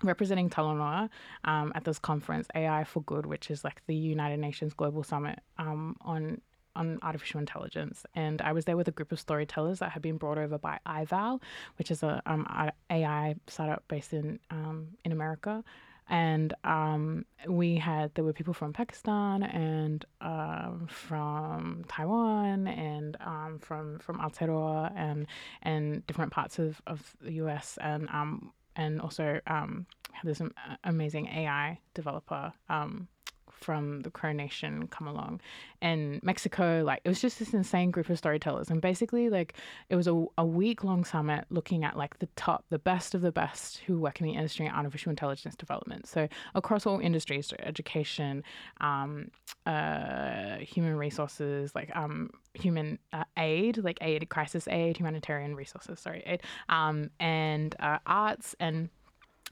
representing 0.02 0.50
Talanoa 0.50 1.08
um, 1.44 1.72
at 1.74 1.84
this 1.84 1.98
conference, 1.98 2.48
AI 2.54 2.84
for 2.84 3.02
Good, 3.02 3.26
which 3.26 3.50
is 3.50 3.64
like 3.64 3.80
the 3.86 3.94
United 3.94 4.38
Nations 4.38 4.74
Global 4.74 5.02
Summit 5.02 5.38
um, 5.58 5.96
on 6.00 6.40
on 6.74 6.98
artificial 7.02 7.40
intelligence. 7.40 8.04
And 8.14 8.42
I 8.42 8.52
was 8.52 8.66
there 8.66 8.76
with 8.76 8.88
a 8.88 8.90
group 8.90 9.10
of 9.10 9.18
storytellers 9.18 9.78
that 9.78 9.92
had 9.92 10.02
been 10.02 10.18
brought 10.18 10.36
over 10.36 10.58
by 10.58 10.78
iVal, 10.86 11.40
which 11.78 11.90
is 11.90 12.02
a 12.02 12.22
um, 12.26 12.46
AI 12.90 13.36
startup 13.46 13.84
based 13.88 14.12
in 14.12 14.38
um, 14.50 14.88
in 15.04 15.12
America. 15.12 15.64
And 16.08 16.54
um, 16.62 17.24
we 17.48 17.76
had 17.76 18.14
there 18.14 18.24
were 18.24 18.32
people 18.32 18.54
from 18.54 18.72
Pakistan 18.72 19.42
and 19.42 20.04
um, 20.20 20.86
from 20.88 21.84
Taiwan 21.88 22.68
and 22.68 23.16
um, 23.20 23.58
from 23.60 23.98
from 23.98 24.18
Aotearoa 24.18 24.92
and 24.94 25.26
and 25.62 26.06
different 26.06 26.32
parts 26.32 26.58
of, 26.58 26.80
of 26.86 27.16
the 27.20 27.32
US 27.34 27.78
and 27.80 28.08
um, 28.10 28.52
and 28.76 29.00
also 29.00 29.40
um, 29.46 29.86
had 30.12 30.30
this 30.30 30.40
amazing 30.84 31.26
AI 31.26 31.78
developer 31.94 32.52
um, 32.68 33.08
from 33.56 34.02
the 34.02 34.10
Crow 34.10 34.32
Nation 34.32 34.86
come 34.88 35.06
along, 35.06 35.40
and 35.80 36.22
Mexico. 36.22 36.82
Like 36.84 37.00
it 37.04 37.08
was 37.08 37.20
just 37.20 37.38
this 37.38 37.54
insane 37.54 37.90
group 37.90 38.08
of 38.10 38.18
storytellers, 38.18 38.70
and 38.70 38.80
basically 38.80 39.28
like 39.30 39.54
it 39.88 39.96
was 39.96 40.06
a, 40.06 40.24
a 40.38 40.44
week 40.44 40.84
long 40.84 41.04
summit 41.04 41.46
looking 41.50 41.84
at 41.84 41.96
like 41.96 42.18
the 42.18 42.28
top, 42.36 42.64
the 42.70 42.78
best 42.78 43.14
of 43.14 43.22
the 43.22 43.32
best 43.32 43.78
who 43.78 43.98
work 43.98 44.20
in 44.20 44.26
the 44.26 44.34
industry 44.34 44.66
in 44.66 44.72
artificial 44.72 45.10
intelligence 45.10 45.56
development. 45.56 46.06
So 46.06 46.28
across 46.54 46.86
all 46.86 47.00
industries, 47.00 47.46
so 47.46 47.56
education, 47.58 48.44
um, 48.80 49.30
uh, 49.64 50.56
human 50.58 50.96
resources, 50.96 51.74
like 51.74 51.94
um, 51.96 52.30
human 52.54 52.98
uh, 53.12 53.24
aid, 53.36 53.78
like 53.78 53.98
aid, 54.00 54.28
crisis 54.28 54.68
aid, 54.68 54.96
humanitarian 54.96 55.54
resources, 55.56 56.00
sorry, 56.00 56.22
aid, 56.26 56.42
um, 56.68 57.10
and 57.18 57.74
uh, 57.80 57.98
arts 58.06 58.54
and 58.60 58.88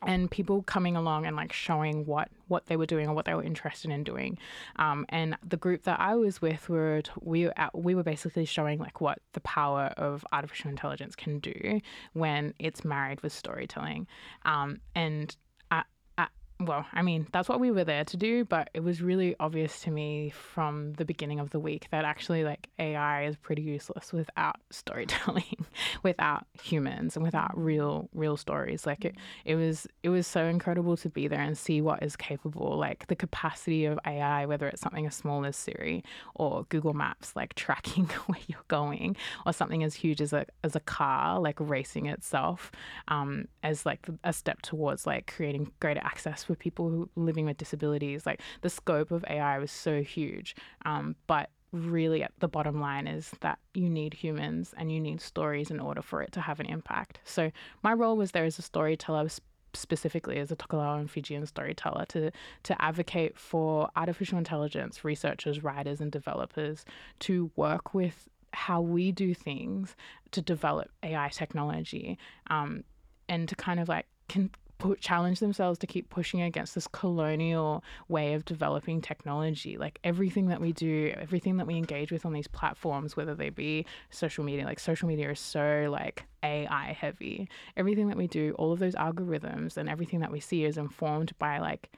and 0.07 0.31
people 0.31 0.63
coming 0.63 0.97
along 0.97 1.27
and 1.27 1.37
like 1.37 1.53
showing 1.53 2.07
what 2.07 2.29
what 2.49 2.67
they 2.67 2.77
were 2.77 2.87
doing 2.87 3.09
or 3.09 3.15
what 3.15 3.25
they 3.25 3.35
were 3.35 3.43
interested 3.43 3.91
in 3.91 4.05
doing. 4.05 4.39
Um, 4.77 5.07
and 5.09 5.37
the 5.47 5.57
group 5.57 5.85
that 5.85 5.99
i 5.99 6.15
was 6.15 6.43
with 6.43 6.69
were 6.69 7.03
we 7.21 7.47
were 7.47 7.55
at, 7.57 7.77
we 7.77 7.95
were 7.95 8.03
basically 8.03 8.45
showing 8.45 8.79
like 8.79 9.01
what 9.01 9.19
the 9.33 9.41
power 9.41 9.93
of 9.97 10.25
artificial 10.33 10.71
intelligence 10.71 11.17
can 11.17 11.39
do 11.39 11.81
when 12.13 12.55
it's 12.59 12.85
married 12.85 13.23
with 13.23 13.33
storytelling. 13.33 14.07
Um, 14.45 14.81
and 14.95 15.35
well 16.61 16.87
i 16.93 17.03
mean 17.03 17.27
that's 17.33 17.49
what 17.49 17.61
we 17.61 17.71
were 17.71 17.85
there 17.85 18.05
to 18.05 18.17
do 18.17 18.45
but 18.45 18.71
it 18.75 18.81
was 18.81 19.03
really 19.03 19.35
obvious 19.41 19.81
to 19.81 19.91
me 19.91 20.31
from 20.31 20.93
the 20.95 21.05
beginning 21.05 21.41
of 21.41 21.51
the 21.51 21.59
week 21.59 21.89
that 21.91 22.05
actually 22.05 22.45
like 22.45 22.69
ai 22.79 23.25
is 23.25 23.37
pretty 23.37 23.63
useless 23.63 24.13
without 24.13 24.57
storytelling 24.71 25.67
without 26.03 26.47
humans 26.63 27.17
and 27.17 27.25
without 27.25 27.57
real 27.57 28.09
real 28.15 28.37
stories. 28.37 28.87
Like 28.87 29.05
it, 29.05 29.17
it 29.45 29.57
was 29.57 29.87
it 30.03 30.09
was 30.09 30.27
so 30.27 30.45
incredible 30.45 30.97
to 30.99 31.09
be 31.09 31.29
there 31.29 31.41
and 31.41 31.57
see 31.57 31.81
what 31.81 32.03
is 32.03 32.17
capable 32.17 32.77
like 32.79 33.07
the 33.09 33.17
capacity 33.17 33.85
of 33.87 33.99
ai 34.07 34.47
whether 34.47 34.69
it's 34.69 34.81
something 34.81 35.07
as 35.07 35.15
small 35.15 35.45
as 35.45 35.57
siri 35.57 36.05
or 36.35 36.67
google 36.69 36.93
maps 36.93 37.35
like 37.35 37.55
tracking 37.65 38.05
where 38.27 38.39
you're 38.47 38.59
going 38.69 39.17
or 39.47 39.53
something 39.53 39.83
as 39.83 39.95
huge 39.95 40.21
as 40.21 40.33
a 40.33 40.47
as 40.63 40.77
a 40.77 40.81
car 40.81 41.41
like 41.41 41.57
racing 41.59 42.07
itself 42.07 42.71
um, 43.09 43.47
as 43.63 43.87
like 43.87 44.07
a 44.23 44.33
step 44.33 44.61
towards 44.63 45.07
like 45.07 45.33
creating 45.35 45.71
greater 45.81 46.01
access 46.05 46.44
for 46.45 46.55
people 46.55 46.89
who 46.89 47.09
living 47.17 47.47
with 47.47 47.57
disabilities 47.57 48.27
like 48.27 48.41
the 48.61 48.71
scope 48.71 49.11
of 49.11 49.25
ai 49.29 49.59
was 49.59 49.71
so 49.71 50.03
huge 50.03 50.55
um, 50.85 51.17
but 51.27 51.51
really 51.75 52.23
at 52.23 52.33
the 52.39 52.49
bottom 52.49 52.81
line 52.81 53.07
is 53.07 53.31
that 53.41 53.59
you 53.75 53.91
need 53.91 54.15
humans 54.15 54.73
and 54.77 54.93
you 54.93 55.01
need 55.01 55.21
stories 55.21 55.71
in 55.71 55.81
order 55.81 56.01
for 56.01 56.23
it 56.23 56.33
to 56.33 56.41
have 56.41 56.61
an 56.61 56.67
impact. 56.67 57.19
So 57.25 57.51
my 57.83 57.93
role 57.93 58.17
was 58.17 58.31
there 58.31 58.45
as 58.45 58.59
a 58.59 58.63
storyteller 58.63 59.29
specifically 59.75 60.39
as 60.39 60.53
a 60.53 60.57
Tokelau 60.57 61.01
and 61.01 61.11
Fijian 61.11 61.45
storyteller 61.47 62.05
to 62.07 62.31
to 62.63 62.83
advocate 62.83 63.37
for 63.37 63.91
artificial 63.97 64.39
intelligence 64.39 65.05
researchers, 65.05 65.65
writers 65.65 66.01
and 66.01 66.13
developers 66.13 66.85
to 67.21 67.51
work 67.57 67.93
with 67.93 68.29
how 68.53 68.81
we 68.81 69.11
do 69.11 69.35
things 69.35 69.97
to 70.31 70.41
develop 70.41 70.89
AI 71.03 71.29
technology 71.31 72.19
um, 72.51 72.85
and 73.29 73.49
to 73.49 73.57
kind 73.57 73.81
of 73.81 73.89
like 73.89 74.07
can 74.29 74.51
put 74.79 75.01
challenge 75.01 75.41
themselves 75.41 75.79
to 75.79 75.87
keep 75.87 76.11
pushing 76.11 76.43
against 76.43 76.75
this 76.75 76.87
colonial 76.89 77.83
way 78.09 78.35
of 78.35 78.45
developing 78.45 79.01
technology 79.01 79.77
like 79.79 79.99
everything 80.05 80.49
that 80.49 80.61
we 80.61 80.73
do 80.73 81.13
everything 81.19 81.57
that 81.57 81.67
we 81.67 81.77
engage 81.77 82.11
with 82.11 82.27
on 82.27 82.33
these 82.33 82.49
platforms 82.49 83.17
whether 83.17 83.35
they 83.35 83.51
be 83.51 83.87
social 84.11 84.43
media 84.45 84.65
like 84.65 84.81
social 84.81 85.07
media 85.09 85.31
is 85.31 85.39
so 85.41 85.87
like 85.91 86.25
ai 86.43 86.93
heavy 86.93 87.49
everything 87.77 88.09
that 88.09 88.17
we 88.17 88.27
do 88.27 88.53
all 88.59 88.73
of 88.73 88.79
those 88.79 88.95
algorithms 88.97 89.77
and 89.77 89.89
everything 89.89 90.21
that 90.21 90.31
we 90.33 90.41
see 90.41 90.65
is 90.65 90.77
informed 90.77 91.33
by 91.39 91.59
like 91.59 91.91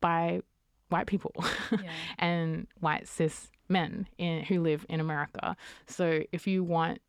by 0.00 0.40
white 0.88 1.06
people 1.06 1.32
Yeah. 1.72 1.90
and 2.18 2.66
white 2.80 3.08
cis 3.08 3.50
men 3.68 4.06
in, 4.18 4.44
who 4.44 4.60
live 4.60 4.86
in 4.88 5.00
America. 5.00 5.56
So 5.88 6.22
if 6.30 6.46
you 6.46 6.62
want 6.62 7.00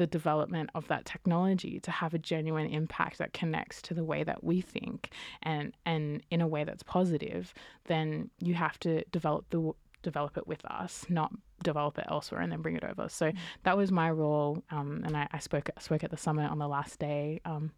the 0.00 0.06
development 0.06 0.70
of 0.74 0.88
that 0.88 1.04
technology 1.04 1.78
to 1.78 1.90
have 1.90 2.14
a 2.14 2.18
genuine 2.18 2.66
impact 2.70 3.18
that 3.18 3.34
connects 3.34 3.82
to 3.82 3.92
the 3.92 4.02
way 4.02 4.24
that 4.24 4.42
we 4.42 4.62
think 4.62 5.10
and 5.42 5.74
and 5.84 6.22
in 6.30 6.40
a 6.40 6.46
way 6.46 6.64
that's 6.64 6.82
positive, 6.82 7.52
then 7.84 8.30
you 8.38 8.54
have 8.54 8.80
to 8.80 9.04
develop 9.12 9.44
the 9.50 9.72
develop 10.02 10.38
it 10.38 10.46
with 10.46 10.64
us, 10.64 11.04
not 11.10 11.30
develop 11.62 11.98
it 11.98 12.06
elsewhere 12.08 12.40
and 12.40 12.50
then 12.50 12.62
bring 12.62 12.76
it 12.76 12.82
over. 12.82 13.10
So 13.10 13.30
that 13.64 13.76
was 13.76 13.92
my 13.92 14.10
role, 14.10 14.64
um, 14.70 15.02
and 15.04 15.14
I, 15.14 15.28
I 15.34 15.38
spoke 15.38 15.68
spoke 15.78 16.02
at 16.02 16.10
the 16.10 16.16
summit 16.16 16.50
on 16.50 16.58
the 16.58 16.68
last 16.68 16.98
day. 16.98 17.42
Um, 17.44 17.70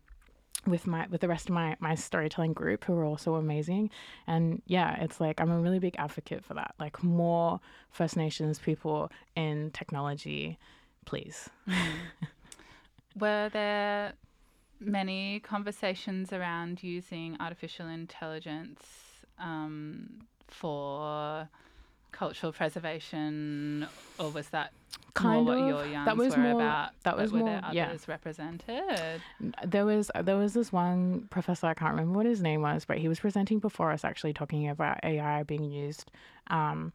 with 0.65 0.87
my 0.87 1.09
with 1.11 1.21
the 1.21 1.27
rest 1.27 1.49
of 1.49 1.57
my 1.57 1.77
my 1.81 1.97
storytelling 1.97 2.53
group 2.53 2.85
who 2.85 2.93
are 2.93 3.05
also 3.05 3.35
amazing 3.35 3.91
and 4.29 4.63
yeah 4.67 5.03
it's 5.03 5.21
like 5.21 5.41
i'm 5.41 5.51
a 5.51 5.59
really 5.59 5.81
big 5.81 5.97
advocate 5.99 6.45
for 6.45 6.55
that 6.55 6.73
like 6.79 7.03
more 7.03 7.59
first 7.91 8.17
nations 8.17 8.61
people 8.61 9.11
in 9.35 9.73
technology 9.73 10.57
please 11.05 11.49
Were 13.19 13.51
there 13.53 14.15
many 14.81 15.41
conversations 15.41 16.33
around 16.33 16.83
using 16.83 17.37
artificial 17.41 17.87
intelligence 17.87 18.83
um, 19.39 20.23
for 20.49 21.49
cultural 22.11 22.53
preservation, 22.53 23.87
or 24.19 24.31
was 24.31 24.49
that 24.49 24.73
Kind 25.15 25.45
more 25.45 25.55
of. 25.55 25.61
what 25.61 25.69
your 25.69 25.87
yarns 25.93 26.07
That 26.07 26.17
was 26.17 26.35
were 26.37 26.43
more- 26.43 26.53
about? 26.63 26.91
that 27.05 27.17
was 27.19 27.33
were 27.33 27.41
more- 27.41 27.49
there 27.49 27.61
others 27.63 27.75
yeah. 27.75 27.97
represented? 28.07 29.21
there 29.65 29.85
was 29.85 30.11
there 30.23 30.37
was 30.37 30.55
this 30.55 30.73
one 30.73 31.27
professor 31.31 31.67
I 31.67 31.75
can't 31.75 31.91
remember 31.93 32.17
what 32.17 32.27
his 32.27 32.41
name 32.41 32.63
was, 32.63 32.85
but 32.87 32.97
he 32.99 33.09
was 33.09 33.21
presenting 33.21 33.59
before 33.59 33.91
us 33.93 34.05
actually 34.05 34.33
talking 34.33 34.69
about 34.71 35.01
AI 35.05 35.43
being 35.43 35.65
used. 35.71 36.11
Um, 36.47 36.93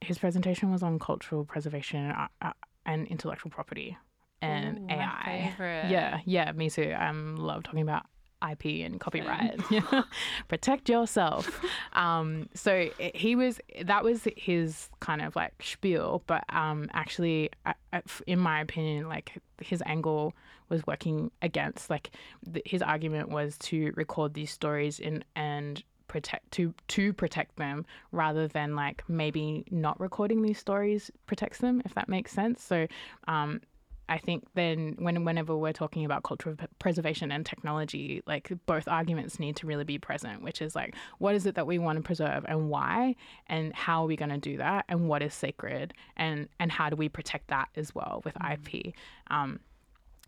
his 0.00 0.18
presentation 0.18 0.70
was 0.70 0.82
on 0.84 0.98
cultural 1.00 1.44
preservation 1.44 2.10
uh, 2.12 2.28
uh, 2.40 2.52
and 2.86 3.06
intellectual 3.08 3.50
property 3.50 3.98
and 4.42 4.78
Ooh, 4.78 4.86
AI. 4.94 5.54
Yeah, 5.90 6.20
yeah, 6.24 6.52
me 6.52 6.70
too. 6.70 6.94
I 6.96 7.08
um, 7.08 7.36
love 7.36 7.62
talking 7.64 7.82
about 7.82 8.04
IP 8.50 8.84
and 8.84 9.00
copyright. 9.00 9.60
Protect 10.48 10.88
yourself. 10.88 11.60
Um, 11.94 12.48
so 12.54 12.90
he 13.14 13.34
was 13.34 13.60
that 13.84 14.04
was 14.04 14.26
his 14.36 14.88
kind 15.00 15.22
of 15.22 15.34
like 15.36 15.54
spiel, 15.62 16.22
but 16.26 16.44
um, 16.50 16.88
actually, 16.92 17.50
I, 17.64 17.74
I- 17.92 17.96
f- 17.98 18.22
in 18.26 18.38
my 18.38 18.60
opinion, 18.60 19.08
like 19.08 19.32
his 19.60 19.82
angle 19.86 20.34
was 20.68 20.86
working 20.86 21.30
against 21.42 21.88
like 21.90 22.10
th- 22.52 22.66
his 22.68 22.82
argument 22.82 23.30
was 23.30 23.56
to 23.58 23.92
record 23.96 24.34
these 24.34 24.50
stories 24.50 25.00
in 25.00 25.24
and 25.34 25.82
protect 26.16 26.50
to 26.50 26.72
to 26.88 27.12
protect 27.12 27.56
them 27.56 27.84
rather 28.10 28.48
than 28.48 28.74
like 28.74 29.04
maybe 29.06 29.66
not 29.70 30.00
recording 30.00 30.40
these 30.40 30.58
stories 30.58 31.10
protects 31.26 31.58
them 31.58 31.82
if 31.84 31.92
that 31.94 32.08
makes 32.08 32.32
sense. 32.32 32.62
So 32.62 32.86
um 33.28 33.60
I 34.08 34.18
think 34.18 34.44
then 34.54 34.94
when 34.98 35.24
whenever 35.24 35.54
we're 35.56 35.74
talking 35.74 36.06
about 36.06 36.22
cultural 36.22 36.54
p- 36.56 36.66
preservation 36.78 37.32
and 37.32 37.44
technology, 37.44 38.22
like 38.26 38.50
both 38.64 38.86
arguments 38.88 39.38
need 39.38 39.56
to 39.56 39.66
really 39.66 39.84
be 39.84 39.98
present, 39.98 40.42
which 40.42 40.62
is 40.62 40.74
like 40.74 40.94
what 41.18 41.34
is 41.34 41.44
it 41.44 41.54
that 41.56 41.66
we 41.66 41.78
want 41.78 41.96
to 41.98 42.02
preserve 42.02 42.46
and 42.48 42.70
why, 42.70 43.14
and 43.48 43.74
how 43.74 44.04
are 44.04 44.06
we 44.06 44.16
going 44.16 44.30
to 44.30 44.38
do 44.38 44.56
that, 44.56 44.86
and 44.88 45.08
what 45.08 45.22
is 45.22 45.34
sacred, 45.34 45.92
and 46.16 46.48
and 46.60 46.72
how 46.72 46.88
do 46.88 46.96
we 46.96 47.08
protect 47.08 47.48
that 47.48 47.68
as 47.76 47.94
well 47.94 48.22
with 48.24 48.36
IP, 48.52 48.94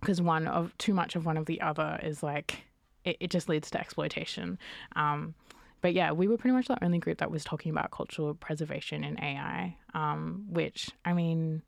because 0.00 0.20
one 0.20 0.48
of 0.48 0.76
too 0.76 0.92
much 0.92 1.16
of 1.16 1.24
one 1.24 1.36
of 1.36 1.46
the 1.46 1.60
other 1.60 2.00
is 2.02 2.20
like 2.22 2.64
it, 3.04 3.16
it 3.20 3.30
just 3.30 3.48
leads 3.48 3.70
to 3.70 3.80
exploitation. 3.80 4.58
Um, 4.96 5.34
but 5.80 5.94
yeah, 5.94 6.12
we 6.12 6.28
were 6.28 6.36
pretty 6.36 6.54
much 6.54 6.68
the 6.68 6.82
only 6.84 6.98
group 6.98 7.18
that 7.18 7.30
was 7.30 7.44
talking 7.44 7.70
about 7.70 7.90
cultural 7.90 8.34
preservation 8.34 9.04
in 9.04 9.22
AI, 9.22 9.76
um, 9.94 10.46
which 10.48 10.90
I 11.04 11.12
mean 11.12 11.62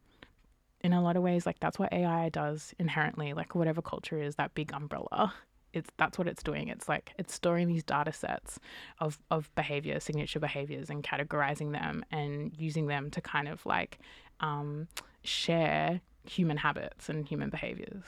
in 0.83 0.93
a 0.93 1.03
lot 1.03 1.17
of 1.17 1.23
ways 1.23 1.45
like 1.45 1.61
that's 1.61 1.79
what 1.79 1.93
ai 1.93 2.31
does 2.31 2.75
inherently 2.79 3.35
like 3.35 3.55
whatever 3.55 3.83
culture 3.83 4.19
is 4.19 4.37
that 4.37 4.55
big 4.55 4.73
umbrella 4.73 5.31
it's 5.73 5.91
that's 5.97 6.19
what 6.19 6.27
it's 6.27 6.43
doing. 6.43 6.69
It's 6.69 6.89
like 6.89 7.13
it's 7.19 7.35
storing 7.35 7.69
these 7.69 7.85
data 7.85 8.13
sets 8.13 8.59
of 8.99 9.19
of 9.31 9.55
behavior 9.55 10.01
signature 10.01 10.41
behaviors 10.41 10.91
and 10.91 11.03
categorizing 11.03 11.73
them 11.73 12.05
and 12.11 12.53
using 12.57 12.87
them 12.87 13.11
to 13.11 13.21
kind 13.21 13.49
of 13.49 13.65
like 13.65 13.99
um, 14.41 14.89
share 15.23 16.01
human 16.25 16.57
habits 16.57 17.09
and 17.09 17.27
human 17.27 17.51
behaviors. 17.51 18.03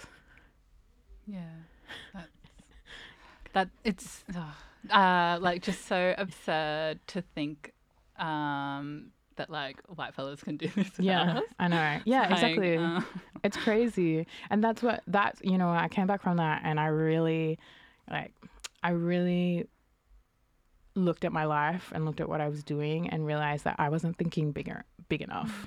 Yeah, 1.27 1.41
that's, 2.12 2.29
that 3.53 3.69
it's 3.85 4.25
ugh, 4.37 4.43
uh, 4.91 5.38
like 5.41 5.62
just 5.62 5.87
so 5.87 6.15
absurd 6.19 6.99
to 7.09 7.23
think 7.35 7.73
um, 8.19 9.11
that 9.37 9.51
like 9.51 9.81
white 9.95 10.15
fellas 10.15 10.43
can 10.43 10.57
do 10.57 10.69
this. 10.69 10.91
yeah 10.99 11.38
us. 11.38 11.45
i 11.59 11.69
know 11.69 11.99
yeah 12.05 12.23
Like, 12.23 12.31
exactly 12.33 12.77
uh, 12.77 13.01
it's 13.45 13.57
crazy 13.57 14.27
and 14.51 14.62
that's 14.62 14.83
what 14.83 15.03
that's 15.07 15.41
you 15.43 15.57
know 15.59 15.71
i 15.71 15.88
came 15.88 16.07
back 16.07 16.23
from 16.23 16.37
that 16.37 16.62
and 16.65 16.79
i 16.79 16.87
really 16.87 17.59
like 18.11 18.33
i 18.83 18.91
really 18.91 19.67
looked 20.95 21.25
at 21.25 21.33
my 21.33 21.45
life 21.45 21.91
and 21.95 22.05
looked 22.05 22.21
at 22.21 22.29
what 22.29 22.41
i 22.41 22.49
was 22.49 22.62
doing 22.62 23.09
and 23.09 23.25
realized 23.27 23.65
that 23.65 23.77
i 23.79 23.88
wasn't 23.88 24.17
thinking 24.19 24.53
bigger 24.53 24.85
big 25.09 25.23
enough 25.23 25.67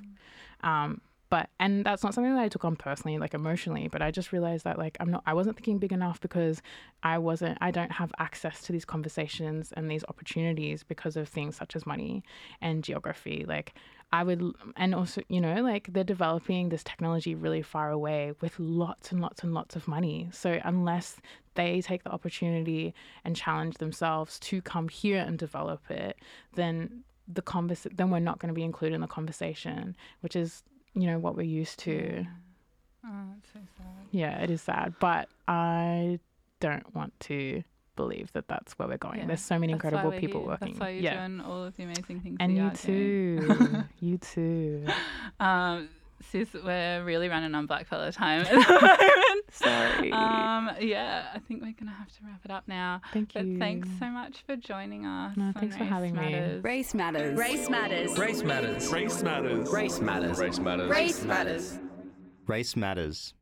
um 0.63 1.01
but 1.35 1.49
and 1.59 1.85
that's 1.85 2.01
not 2.01 2.13
something 2.13 2.33
that 2.33 2.41
i 2.41 2.47
took 2.47 2.63
on 2.63 2.77
personally 2.77 3.17
like 3.17 3.33
emotionally 3.33 3.89
but 3.89 4.01
i 4.01 4.09
just 4.09 4.31
realized 4.31 4.63
that 4.63 4.77
like 4.77 4.95
i'm 5.01 5.11
not 5.11 5.21
i 5.25 5.33
wasn't 5.33 5.53
thinking 5.57 5.77
big 5.77 5.91
enough 5.91 6.21
because 6.21 6.61
i 7.03 7.17
wasn't 7.17 7.57
i 7.59 7.71
don't 7.71 7.91
have 7.91 8.09
access 8.19 8.61
to 8.61 8.71
these 8.71 8.85
conversations 8.85 9.73
and 9.75 9.91
these 9.91 10.05
opportunities 10.07 10.81
because 10.83 11.17
of 11.17 11.27
things 11.27 11.57
such 11.57 11.75
as 11.75 11.85
money 11.85 12.23
and 12.61 12.85
geography. 12.85 13.43
Like 13.45 13.73
i 14.13 14.23
would 14.23 14.41
and 14.77 14.95
also 14.95 15.21
you 15.27 15.41
know 15.41 15.61
like 15.61 15.91
they're 15.91 16.03
developing 16.05 16.69
this 16.69 16.83
technology 16.83 17.35
really 17.35 17.61
far 17.61 17.89
away 17.89 18.31
with 18.39 18.57
lots 18.59 19.11
and 19.11 19.19
lots 19.19 19.43
and 19.43 19.53
lots 19.53 19.75
of 19.75 19.87
money. 19.87 20.29
So 20.31 20.61
unless 20.63 21.17
they 21.55 21.81
take 21.81 22.03
the 22.03 22.11
opportunity 22.11 22.93
and 23.25 23.35
challenge 23.35 23.75
themselves 23.75 24.39
to 24.39 24.61
come 24.61 24.87
here 24.87 25.21
and 25.27 25.37
develop 25.37 25.81
it 25.89 26.17
then 26.53 27.03
the 27.27 27.41
convers 27.41 27.87
then 27.93 28.09
we're 28.09 28.19
not 28.19 28.39
going 28.39 28.53
to 28.53 28.59
be 28.61 28.63
included 28.63 28.95
in 28.95 29.01
the 29.01 29.07
conversation 29.07 29.97
which 30.21 30.35
is 30.35 30.63
you 30.95 31.07
know 31.07 31.19
what 31.19 31.35
we're 31.35 31.43
used 31.43 31.79
to 31.79 32.25
oh, 33.05 33.09
it's 33.37 33.51
so 33.53 33.59
sad. 33.77 33.85
yeah 34.11 34.39
it 34.41 34.49
is 34.49 34.61
sad 34.61 34.93
but 34.99 35.27
i 35.47 36.19
don't 36.59 36.95
want 36.95 37.13
to 37.19 37.63
believe 37.95 38.31
that 38.33 38.47
that's 38.47 38.73
where 38.79 38.87
we're 38.87 38.97
going 38.97 39.19
Yeah, 39.19 39.25
there's 39.27 39.41
so 39.41 39.57
many 39.59 39.73
That's 39.73 39.85
incredible 39.85 40.11
people 40.19 40.41
here. 40.41 40.49
working 40.49 40.67
That's 40.69 40.79
why 40.79 40.89
you're 40.89 41.03
yeah 41.03 41.27
doing 41.27 41.41
all 41.41 41.63
of 41.63 41.75
the 41.77 41.83
amazing 41.83 42.19
things. 42.21 42.37
and 42.39 42.55
you 42.57 42.69
too 42.71 43.83
you 44.01 44.17
too 44.33 44.85
Um, 45.39 45.87
sis, 46.31 46.53
we're 46.53 47.03
really 47.03 47.29
running 47.29 47.53
on 47.55 47.67
Blackfellow 47.67 48.13
time 48.13 48.41
at 48.41 48.49
the 48.49 48.55
moment. 48.81 49.45
Sorry. 49.51 50.11
Um, 50.11 50.71
yeah, 50.79 51.27
I 51.33 51.39
think 51.39 51.61
we're 51.61 51.73
gonna 51.79 51.91
have 51.91 52.09
to 52.09 52.19
wrap 52.25 52.41
it 52.43 52.51
up 52.51 52.67
now. 52.67 53.01
Thank 53.13 53.33
but 53.33 53.45
you. 53.45 53.57
thanks 53.59 53.87
so 53.99 54.07
much 54.07 54.43
for 54.45 54.55
joining 54.55 55.05
us. 55.05 55.35
No, 55.37 55.51
thanks 55.57 55.75
for 55.75 55.83
Race 55.83 55.89
having 55.91 56.15
me. 56.15 56.31
Matters. 56.31 56.63
Race 56.63 56.93
matters. 56.93 57.37
Race 57.37 57.69
matters. 57.69 58.17
Race 58.17 58.43
matters. 58.43 58.91
Race 58.91 59.21
matters. 59.21 59.71
Race 59.71 59.99
matters. 60.01 60.39
Race 60.39 60.59
matters. 60.59 60.89
Race 60.89 61.23
matters. 61.23 61.79
Race 62.47 62.75
matters. 62.75 63.33